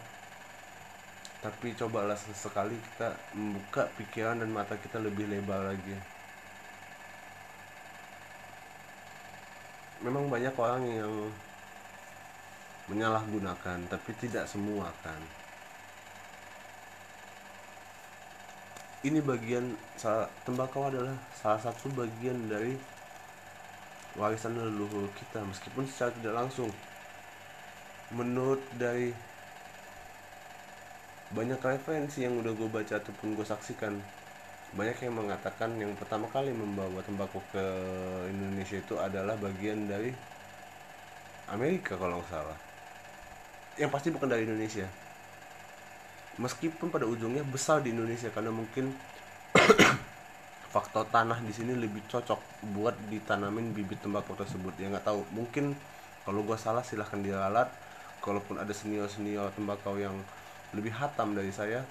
Tapi 1.46 1.78
cobalah 1.78 2.18
sesekali 2.18 2.74
kita 2.74 3.14
membuka 3.38 3.86
pikiran 4.00 4.42
dan 4.42 4.50
mata 4.50 4.80
kita 4.80 4.98
lebih 4.98 5.28
lebar 5.30 5.76
lagi 5.76 6.13
memang 10.04 10.28
banyak 10.28 10.52
orang 10.60 10.84
yang 10.84 11.14
menyalahgunakan 12.92 13.88
tapi 13.88 14.12
tidak 14.20 14.44
semua 14.46 14.92
kan. 15.00 15.20
Ini 19.04 19.20
bagian 19.24 19.76
tembakau 20.48 20.88
adalah 20.88 21.16
salah 21.36 21.60
satu 21.60 21.92
bagian 21.92 22.48
dari 22.48 22.76
warisan 24.16 24.56
leluhur 24.56 25.08
kita 25.16 25.44
meskipun 25.44 25.88
secara 25.88 26.12
tidak 26.20 26.34
langsung. 26.36 26.72
Menurut 28.12 28.64
dari 28.76 29.12
banyak 31.34 31.60
referensi 31.60 32.24
yang 32.24 32.38
udah 32.40 32.54
gue 32.54 32.70
baca 32.70 32.94
ataupun 33.00 33.34
gue 33.34 33.48
saksikan 33.48 33.98
banyak 34.74 35.06
yang 35.06 35.14
mengatakan 35.14 35.78
yang 35.78 35.94
pertama 35.94 36.26
kali 36.34 36.50
membawa 36.50 37.06
tembakau 37.06 37.38
ke 37.54 37.66
Indonesia 38.34 38.82
itu 38.82 38.98
adalah 38.98 39.38
bagian 39.38 39.86
dari 39.86 40.10
Amerika 41.54 41.94
kalau 41.94 42.18
nggak 42.18 42.30
salah. 42.34 42.58
Yang 43.78 43.92
pasti 43.94 44.10
bukan 44.10 44.30
dari 44.34 44.50
Indonesia. 44.50 44.90
Meskipun 46.42 46.90
pada 46.90 47.06
ujungnya 47.06 47.46
besar 47.46 47.86
di 47.86 47.94
Indonesia 47.94 48.34
karena 48.34 48.50
mungkin 48.50 48.90
faktor 50.74 51.06
tanah 51.14 51.38
di 51.46 51.54
sini 51.54 51.78
lebih 51.78 52.02
cocok 52.10 52.74
buat 52.74 52.98
ditanamin 53.14 53.78
bibit 53.78 54.02
tembakau 54.02 54.34
tersebut. 54.34 54.74
Ya 54.82 54.90
nggak 54.90 55.06
tahu. 55.06 55.22
Mungkin 55.38 55.78
kalau 56.26 56.42
gue 56.42 56.58
salah 56.58 56.82
silahkan 56.82 57.22
diralat. 57.22 57.70
Kalaupun 58.26 58.58
ada 58.58 58.72
senior 58.74 59.06
senior 59.12 59.52
tembakau 59.54 60.00
yang 60.00 60.16
lebih 60.74 60.96
hatam 60.96 61.38
dari 61.38 61.54
saya 61.54 61.86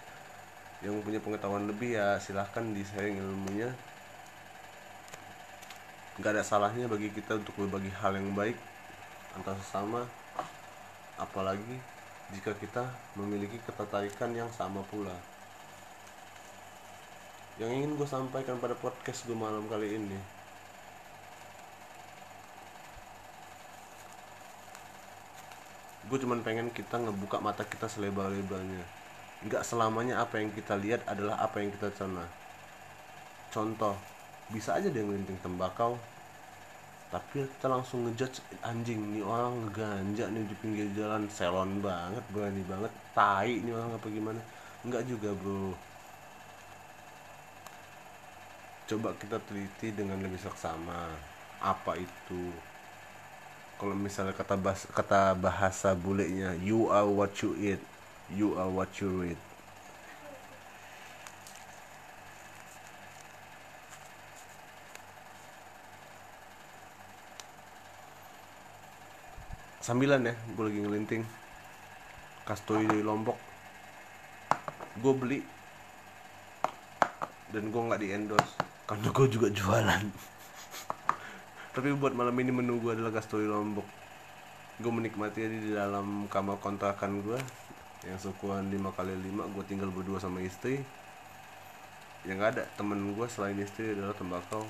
yang 0.83 0.99
punya 1.07 1.23
pengetahuan 1.23 1.71
lebih 1.71 1.95
ya 1.95 2.19
silahkan 2.19 2.67
di 2.75 2.83
sharing 2.83 3.23
ilmunya. 3.23 3.71
Nggak 6.19 6.39
ada 6.39 6.43
salahnya 6.43 6.91
bagi 6.91 7.09
kita 7.15 7.39
untuk 7.39 7.55
berbagi 7.55 7.95
hal 8.03 8.19
yang 8.19 8.35
baik 8.35 8.59
antar 9.39 9.55
sesama. 9.63 10.03
Apalagi 11.15 11.79
jika 12.35 12.51
kita 12.59 12.83
memiliki 13.15 13.63
ketertarikan 13.63 14.35
yang 14.35 14.51
sama 14.51 14.83
pula. 14.91 15.15
Yang 17.63 17.71
ingin 17.79 17.91
gue 17.95 18.09
sampaikan 18.11 18.59
pada 18.59 18.75
podcast 18.75 19.23
gue 19.31 19.39
malam 19.39 19.63
kali 19.71 20.03
ini. 20.03 20.19
Gue 26.11 26.19
cuman 26.19 26.43
pengen 26.43 26.75
kita 26.75 26.99
ngebuka 26.99 27.39
mata 27.39 27.63
kita 27.63 27.87
selebar-lebarnya 27.87 29.02
nggak 29.47 29.63
selamanya 29.67 30.23
apa 30.23 30.39
yang 30.39 30.51
kita 30.55 30.79
lihat 30.79 31.03
adalah 31.11 31.39
apa 31.43 31.63
yang 31.63 31.71
kita 31.75 31.91
cerna. 31.95 32.27
Contoh 33.51 33.99
bisa 34.53 34.77
aja 34.77 34.89
dia 34.93 35.03
ngelinting 35.03 35.41
tembakau 35.41 35.97
tapi 37.13 37.45
kita 37.45 37.69
langsung 37.69 38.09
ngejudge 38.09 38.41
anjing 38.65 39.13
nih 39.13 39.21
orang 39.21 39.69
ngeganja 39.69 40.33
nih 40.33 40.49
di 40.49 40.57
pinggir 40.57 40.89
jalan 40.97 41.29
selon 41.29 41.85
banget 41.85 42.25
berani 42.33 42.65
banget 42.65 42.89
tai 43.13 43.61
nih 43.61 43.77
orang 43.77 43.93
apa 43.93 44.09
gimana. 44.09 44.41
Nggak 44.89 45.05
juga 45.05 45.37
bro. 45.37 45.77
Coba 48.89 49.13
kita 49.21 49.37
teliti 49.45 49.93
dengan 49.93 50.25
lebih 50.25 50.41
seksama 50.41 51.13
apa 51.61 52.01
itu? 52.01 52.49
Kalau 53.77 53.93
misalnya 53.93 54.33
kata 54.33 54.57
bahasa, 54.57 54.87
kata 54.89 55.37
bahasa 55.37 55.93
bulenya 55.93 56.57
you 56.65 56.89
are 56.89 57.05
what 57.05 57.37
you 57.45 57.53
eat 57.61 57.92
you 58.33 58.57
are 58.57 58.69
what 58.69 58.89
you 58.97 59.09
read. 59.13 59.41
Sambilan 69.83 70.25
ya 70.25 70.35
gue 70.57 70.65
lagi 70.65 70.81
ngelinting. 70.81 71.23
Kastoi 72.47 72.87
dari 72.87 73.03
lombok. 73.05 73.37
Gue 75.03 75.13
beli. 75.13 75.39
Dan 77.53 77.69
gue 77.69 77.83
nggak 77.83 78.01
di 78.01 78.09
endorse 78.15 78.55
karena 78.89 79.09
gue 79.13 79.27
juga 79.29 79.49
jualan. 79.53 80.05
Tapi 81.75 81.89
buat 81.99 82.17
malam 82.17 82.33
ini 82.41 82.55
menu 82.55 82.81
gue 82.81 82.97
adalah 82.97 83.13
kastoi 83.13 83.45
lombok. 83.45 83.85
Gue 84.81 84.93
menikmati 84.95 85.45
di 85.45 85.71
dalam 85.77 86.31
kamar 86.33 86.57
kontrakan 86.63 87.21
gue 87.21 87.41
yang 88.03 88.19
seukuran 88.19 88.67
5 88.67 88.99
kali 88.99 89.15
5 89.15 89.55
gue 89.55 89.65
tinggal 89.71 89.91
berdua 89.95 90.19
sama 90.19 90.43
istri. 90.43 90.83
Yang 92.27 92.37
gak 92.39 92.51
ada 92.59 92.65
temen 92.75 93.15
gue 93.15 93.27
selain 93.31 93.59
istri 93.63 93.95
adalah 93.95 94.15
tembakau. 94.15 94.67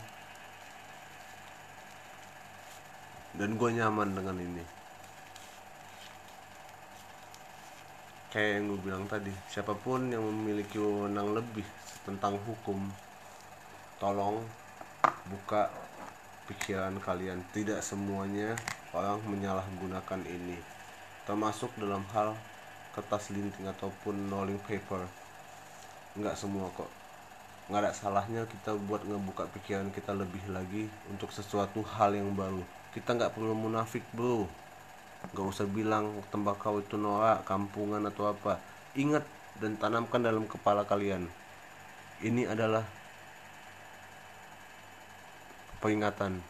Dan 3.33 3.57
gue 3.57 3.71
nyaman 3.73 4.13
dengan 4.13 4.37
ini. 4.37 4.65
Kayak 8.33 8.51
yang 8.57 8.65
gue 8.73 8.81
bilang 8.81 9.05
tadi 9.09 9.33
siapa 9.49 9.77
pun 9.77 10.09
yang 10.09 10.25
memiliki 10.25 10.81
wewenang 10.81 11.37
lebih 11.37 11.65
tentang 12.05 12.41
hukum 12.45 12.81
tolong 14.01 14.45
buka 15.29 15.73
pikiran 16.49 17.01
kalian. 17.01 17.41
Tidak 17.53 17.81
semuanya 17.81 18.57
orang 18.93 19.25
menyalahgunakan 19.25 20.21
ini 20.29 20.57
termasuk 21.23 21.71
dalam 21.79 22.03
hal 22.13 22.35
kertas 22.93 23.33
linting 23.33 23.65
ataupun 23.69 24.29
rolling 24.29 24.61
paper. 24.69 25.09
Nggak 26.17 26.37
semua 26.37 26.69
kok. 26.77 26.89
Nggak 27.73 27.81
ada 27.89 27.93
salahnya 27.97 28.45
kita 28.45 28.77
buat 28.85 29.01
ngebuka 29.09 29.49
pikiran 29.57 29.89
kita 29.97 30.13
lebih 30.13 30.45
lagi 30.53 30.93
untuk 31.09 31.33
sesuatu 31.33 31.81
hal 31.97 32.13
yang 32.13 32.37
baru. 32.37 32.61
Kita 32.93 33.17
nggak 33.17 33.33
perlu 33.33 33.57
munafik 33.57 34.05
bro. 34.13 34.45
Nggak 35.33 35.47
usah 35.49 35.65
bilang 35.65 36.13
tembakau 36.29 36.85
itu 36.85 37.01
norak 37.01 37.49
kampungan 37.49 38.05
atau 38.05 38.29
apa. 38.29 38.61
Ingat 38.93 39.25
dan 39.57 39.81
tanamkan 39.81 40.21
dalam 40.21 40.45
kepala 40.45 40.85
kalian. 40.85 41.25
Ini 42.21 42.53
adalah 42.53 42.85
peringatan. 45.81 46.45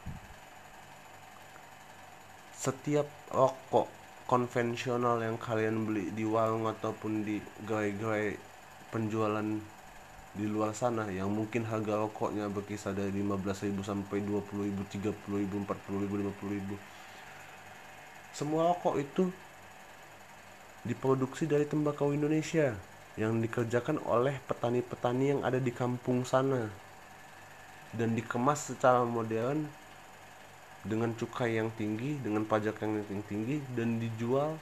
Setiap 2.58 3.06
rokok 3.30 4.01
konvensional 4.32 5.20
yang 5.20 5.36
kalian 5.36 5.84
beli 5.84 6.08
di 6.08 6.24
warung 6.24 6.64
ataupun 6.64 7.20
di 7.20 7.36
gerai-gerai 7.68 8.32
penjualan 8.88 9.44
di 10.32 10.48
luar 10.48 10.72
sana 10.72 11.04
yang 11.12 11.28
mungkin 11.28 11.68
harga 11.68 12.00
rokoknya 12.00 12.48
berkisar 12.48 12.96
dari 12.96 13.12
15.000 13.12 13.76
sampai 13.84 14.24
20.000, 14.24 14.72
30.000, 14.88 15.68
40.000, 15.68 16.32
50.000. 16.32 16.80
Semua 18.32 18.72
rokok 18.72 18.96
itu 18.96 19.28
diproduksi 20.88 21.44
dari 21.44 21.68
tembakau 21.68 22.16
Indonesia 22.16 22.72
yang 23.20 23.36
dikerjakan 23.44 24.00
oleh 24.08 24.40
petani-petani 24.48 25.36
yang 25.36 25.40
ada 25.44 25.60
di 25.60 25.68
kampung 25.68 26.24
sana 26.24 26.72
dan 27.92 28.16
dikemas 28.16 28.72
secara 28.72 29.04
modern 29.04 29.68
dengan 30.82 31.14
cukai 31.14 31.58
yang 31.58 31.70
tinggi, 31.78 32.18
dengan 32.18 32.42
pajak 32.42 32.82
yang 32.82 33.22
tinggi 33.30 33.62
dan 33.78 34.02
dijual 34.02 34.58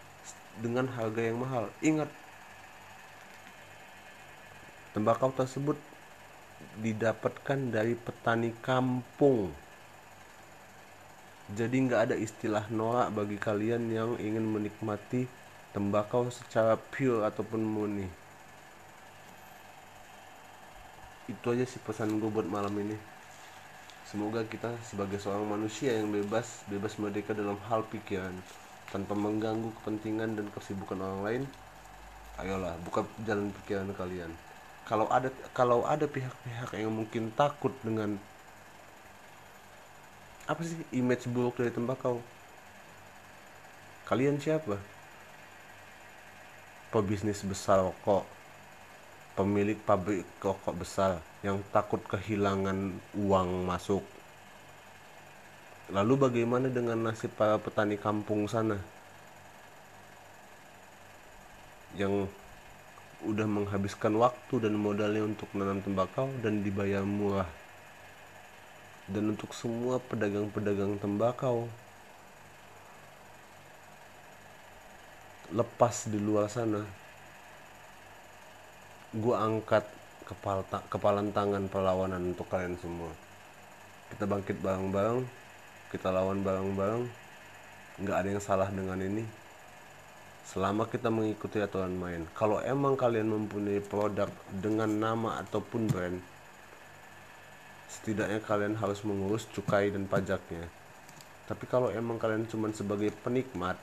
dengan 0.60 0.84
harga 0.92 1.20
yang 1.24 1.40
mahal. 1.40 1.72
Ingat, 1.80 2.10
tembakau 4.92 5.32
tersebut 5.32 5.80
didapatkan 6.84 7.58
dari 7.72 7.96
petani 7.96 8.52
kampung. 8.60 9.48
Jadi 11.50 11.76
nggak 11.88 12.12
ada 12.12 12.16
istilah 12.20 12.68
norak 12.70 13.10
bagi 13.10 13.34
kalian 13.40 13.90
yang 13.90 14.14
ingin 14.20 14.44
menikmati 14.44 15.26
tembakau 15.72 16.30
secara 16.30 16.78
pure 16.78 17.26
ataupun 17.26 17.64
murni. 17.64 18.06
Itu 21.26 21.56
aja 21.56 21.64
sih 21.66 21.82
pesan 21.82 22.22
gue 22.22 22.30
buat 22.30 22.46
malam 22.46 22.74
ini 22.78 23.19
semoga 24.10 24.42
kita 24.42 24.74
sebagai 24.82 25.22
seorang 25.22 25.46
manusia 25.46 25.94
yang 25.94 26.10
bebas 26.10 26.66
bebas 26.66 26.98
merdeka 26.98 27.30
dalam 27.30 27.54
hal 27.70 27.86
pikiran. 27.86 28.34
Tanpa 28.90 29.14
mengganggu 29.14 29.70
kepentingan 29.80 30.34
dan 30.34 30.50
kesibukan 30.50 30.98
orang 30.98 31.22
lain 31.22 31.42
ayolah 32.42 32.74
buka 32.82 33.06
jalan 33.22 33.54
pikiran 33.62 33.86
kalian. 33.94 34.34
Kalau 34.82 35.06
ada 35.06 35.30
kalau 35.54 35.86
ada 35.86 36.10
pihak-pihak 36.10 36.74
yang 36.74 36.90
mungkin 36.90 37.30
takut 37.38 37.70
dengan 37.86 38.18
apa 40.50 40.58
sih 40.66 40.74
image 40.90 41.30
buruk 41.30 41.62
dari 41.62 41.70
tembakau 41.70 42.18
kalian 44.10 44.42
siapa? 44.42 44.74
Pebisnis 46.90 47.46
besar 47.46 47.86
kok. 48.02 48.26
Pemilik 49.38 49.78
pabrik 49.78 50.26
rokok 50.42 50.74
besar 50.74 51.22
yang 51.40 51.64
takut 51.72 52.00
kehilangan 52.04 53.00
uang 53.16 53.64
masuk. 53.64 54.04
Lalu 55.90 56.14
bagaimana 56.20 56.70
dengan 56.70 57.00
nasib 57.00 57.32
para 57.34 57.56
petani 57.56 57.96
kampung 57.96 58.46
sana? 58.46 58.78
Yang 61.98 62.30
udah 63.26 63.48
menghabiskan 63.48 64.16
waktu 64.16 64.68
dan 64.68 64.78
modalnya 64.78 65.26
untuk 65.26 65.50
menanam 65.52 65.82
tembakau 65.82 66.30
dan 66.44 66.62
dibayar 66.62 67.02
murah. 67.02 67.48
Dan 69.10 69.34
untuk 69.34 69.50
semua 69.50 69.98
pedagang-pedagang 69.98 71.02
tembakau 71.02 71.66
lepas 75.50 76.06
di 76.06 76.18
luar 76.22 76.46
sana 76.46 76.86
gue 79.10 79.34
angkat 79.34 79.82
kepala 80.30 80.62
ta 80.70 80.78
kepalan 80.86 81.34
tangan 81.34 81.66
perlawanan 81.66 82.30
untuk 82.30 82.46
kalian 82.46 82.78
semua. 82.78 83.10
Kita 84.14 84.30
bangkit 84.30 84.62
bareng-bareng 84.62 85.40
kita 85.90 86.14
lawan 86.14 86.46
bareng-bareng. 86.46 87.02
Nggak 87.98 88.16
ada 88.16 88.28
yang 88.30 88.42
salah 88.42 88.70
dengan 88.70 89.02
ini. 89.02 89.26
Selama 90.46 90.86
kita 90.86 91.10
mengikuti 91.10 91.58
aturan 91.58 91.98
main. 91.98 92.22
Kalau 92.30 92.62
emang 92.62 92.94
kalian 92.94 93.26
mempunyai 93.26 93.82
produk 93.82 94.30
dengan 94.54 94.86
nama 94.86 95.42
ataupun 95.42 95.90
brand 95.90 96.18
setidaknya 97.90 98.38
kalian 98.46 98.78
harus 98.78 99.02
mengurus 99.02 99.50
cukai 99.50 99.90
dan 99.90 100.06
pajaknya. 100.06 100.70
Tapi 101.50 101.66
kalau 101.66 101.90
emang 101.90 102.22
kalian 102.22 102.46
cuma 102.46 102.70
sebagai 102.70 103.10
penikmat 103.26 103.74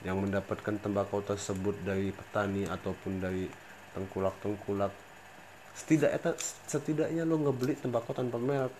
yang 0.00 0.16
mendapatkan 0.16 0.80
tembakau 0.80 1.20
tersebut 1.20 1.76
dari 1.84 2.08
petani 2.08 2.64
ataupun 2.64 3.20
dari 3.20 3.52
tengkulak-tengkulak 3.92 4.90
setidaknya 5.72 6.36
setidaknya 6.68 7.22
lo 7.24 7.40
ngebeli 7.40 7.74
tembakau 7.80 8.12
tanpa 8.12 8.36
merek 8.36 8.72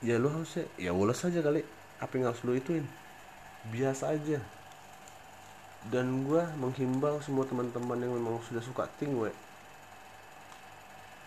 ya 0.00 0.16
lo 0.16 0.32
harusnya 0.32 0.64
ya 0.80 0.96
ulas 0.96 1.20
saja 1.20 1.44
kali 1.44 1.60
apa 2.00 2.12
yang 2.16 2.32
harus 2.32 2.40
lo 2.48 2.56
ituin. 2.56 2.84
Biasa 3.68 4.16
aja. 4.16 4.40
Dan 5.92 6.24
gue 6.24 6.42
menghimbau 6.56 7.20
semua 7.20 7.44
teman-teman 7.44 8.00
yang 8.00 8.12
memang 8.16 8.40
sudah 8.48 8.64
suka 8.64 8.88
ting 8.96 9.12
we. 9.12 9.28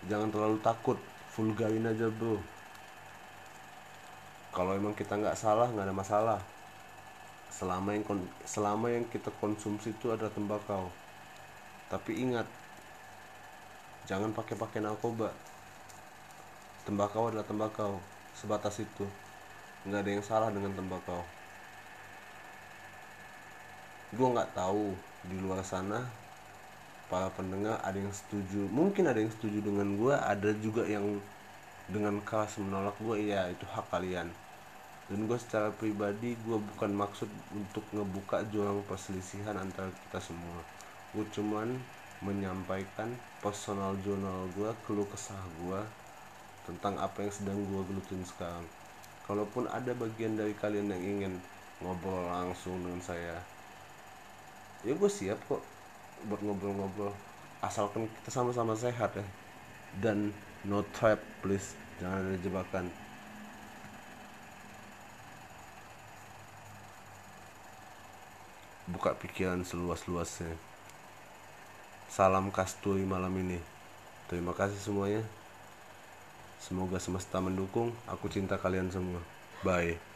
Jangan 0.10 0.34
terlalu 0.34 0.58
takut. 0.66 0.98
Vulgarin 1.34 1.90
aja 1.90 2.10
bro. 2.10 2.38
Kalau 4.54 4.78
emang 4.78 4.94
kita 4.94 5.18
nggak 5.18 5.38
salah 5.38 5.70
nggak 5.70 5.86
ada 5.90 5.96
masalah. 5.96 6.40
Selama 7.54 7.94
yang 7.94 8.06
selama 8.46 8.90
yang 8.90 9.06
kita 9.10 9.30
konsumsi 9.38 9.94
itu 9.94 10.10
ada 10.10 10.30
tembakau. 10.30 10.90
Tapi 11.90 12.18
ingat 12.18 12.50
jangan 14.14 14.30
pakai 14.30 14.54
pakai 14.54 14.86
narkoba. 14.86 15.34
Tembakau 16.86 17.34
adalah 17.34 17.42
tembakau 17.42 17.98
sebatas 18.38 18.78
itu. 18.78 19.10
Nggak 19.90 20.02
ada 20.06 20.12
yang 20.14 20.22
salah 20.22 20.50
dengan 20.54 20.70
tembakau. 20.78 21.26
Gue 24.14 24.28
nggak 24.30 24.54
tahu 24.54 24.94
di 25.26 25.42
luar 25.42 25.66
sana 25.66 26.06
para 27.10 27.34
pendengar 27.34 27.82
ada 27.82 27.98
yang 27.98 28.14
setuju 28.14 28.70
mungkin 28.70 29.10
ada 29.10 29.18
yang 29.18 29.34
setuju 29.34 29.66
dengan 29.66 29.98
gue 29.98 30.14
ada 30.14 30.50
juga 30.62 30.86
yang 30.86 31.18
dengan 31.90 32.22
keras 32.22 32.62
menolak 32.62 32.94
gue 33.02 33.34
ya 33.34 33.50
itu 33.50 33.66
hak 33.66 33.90
kalian. 33.90 34.30
Dan 35.10 35.26
gue 35.26 35.38
secara 35.42 35.74
pribadi 35.74 36.38
gue 36.38 36.58
bukan 36.62 36.92
maksud 36.94 37.34
untuk 37.50 37.82
ngebuka 37.90 38.46
jurang 38.54 38.86
perselisihan 38.86 39.58
antara 39.58 39.90
kita 40.06 40.22
semua. 40.22 40.62
Gue 41.18 41.26
cuman 41.34 41.82
menyampaikan 42.22 43.10
personal 43.42 43.98
journal 44.06 44.46
gue 44.54 44.70
keluh 44.86 45.08
kesah 45.10 45.40
gue 45.66 45.82
tentang 46.70 47.00
apa 47.02 47.26
yang 47.26 47.34
sedang 47.34 47.58
gue 47.58 47.82
gelutin 47.90 48.22
sekarang. 48.28 48.64
Kalaupun 49.24 49.66
ada 49.72 49.96
bagian 49.96 50.36
dari 50.36 50.54
kalian 50.54 50.92
yang 50.94 51.04
ingin 51.04 51.34
ngobrol 51.82 52.28
langsung 52.30 52.78
dengan 52.84 53.02
saya 53.02 53.40
ya 54.84 54.92
gue 54.92 55.12
siap 55.12 55.40
kok 55.48 55.64
buat 56.28 56.44
ngobrol-ngobrol. 56.44 57.16
Asalkan 57.64 58.12
kita 58.20 58.30
sama-sama 58.32 58.76
sehat 58.76 59.16
ya. 59.16 59.26
Dan 60.04 60.36
no 60.68 60.84
trap 60.92 61.20
please. 61.40 61.76
Jangan 62.04 62.20
ada 62.20 62.40
jebakan. 62.44 62.86
Buka 68.92 69.16
pikiran 69.16 69.64
seluas-luasnya 69.64 70.73
salam 72.14 72.54
kasturi 72.54 73.02
malam 73.02 73.34
ini. 73.42 73.58
Terima 74.30 74.54
kasih 74.54 74.78
semuanya. 74.78 75.26
Semoga 76.62 77.02
semesta 77.02 77.42
mendukung. 77.42 77.90
Aku 78.06 78.30
cinta 78.30 78.62
kalian 78.62 78.94
semua. 78.94 79.18
Bye 79.66 80.13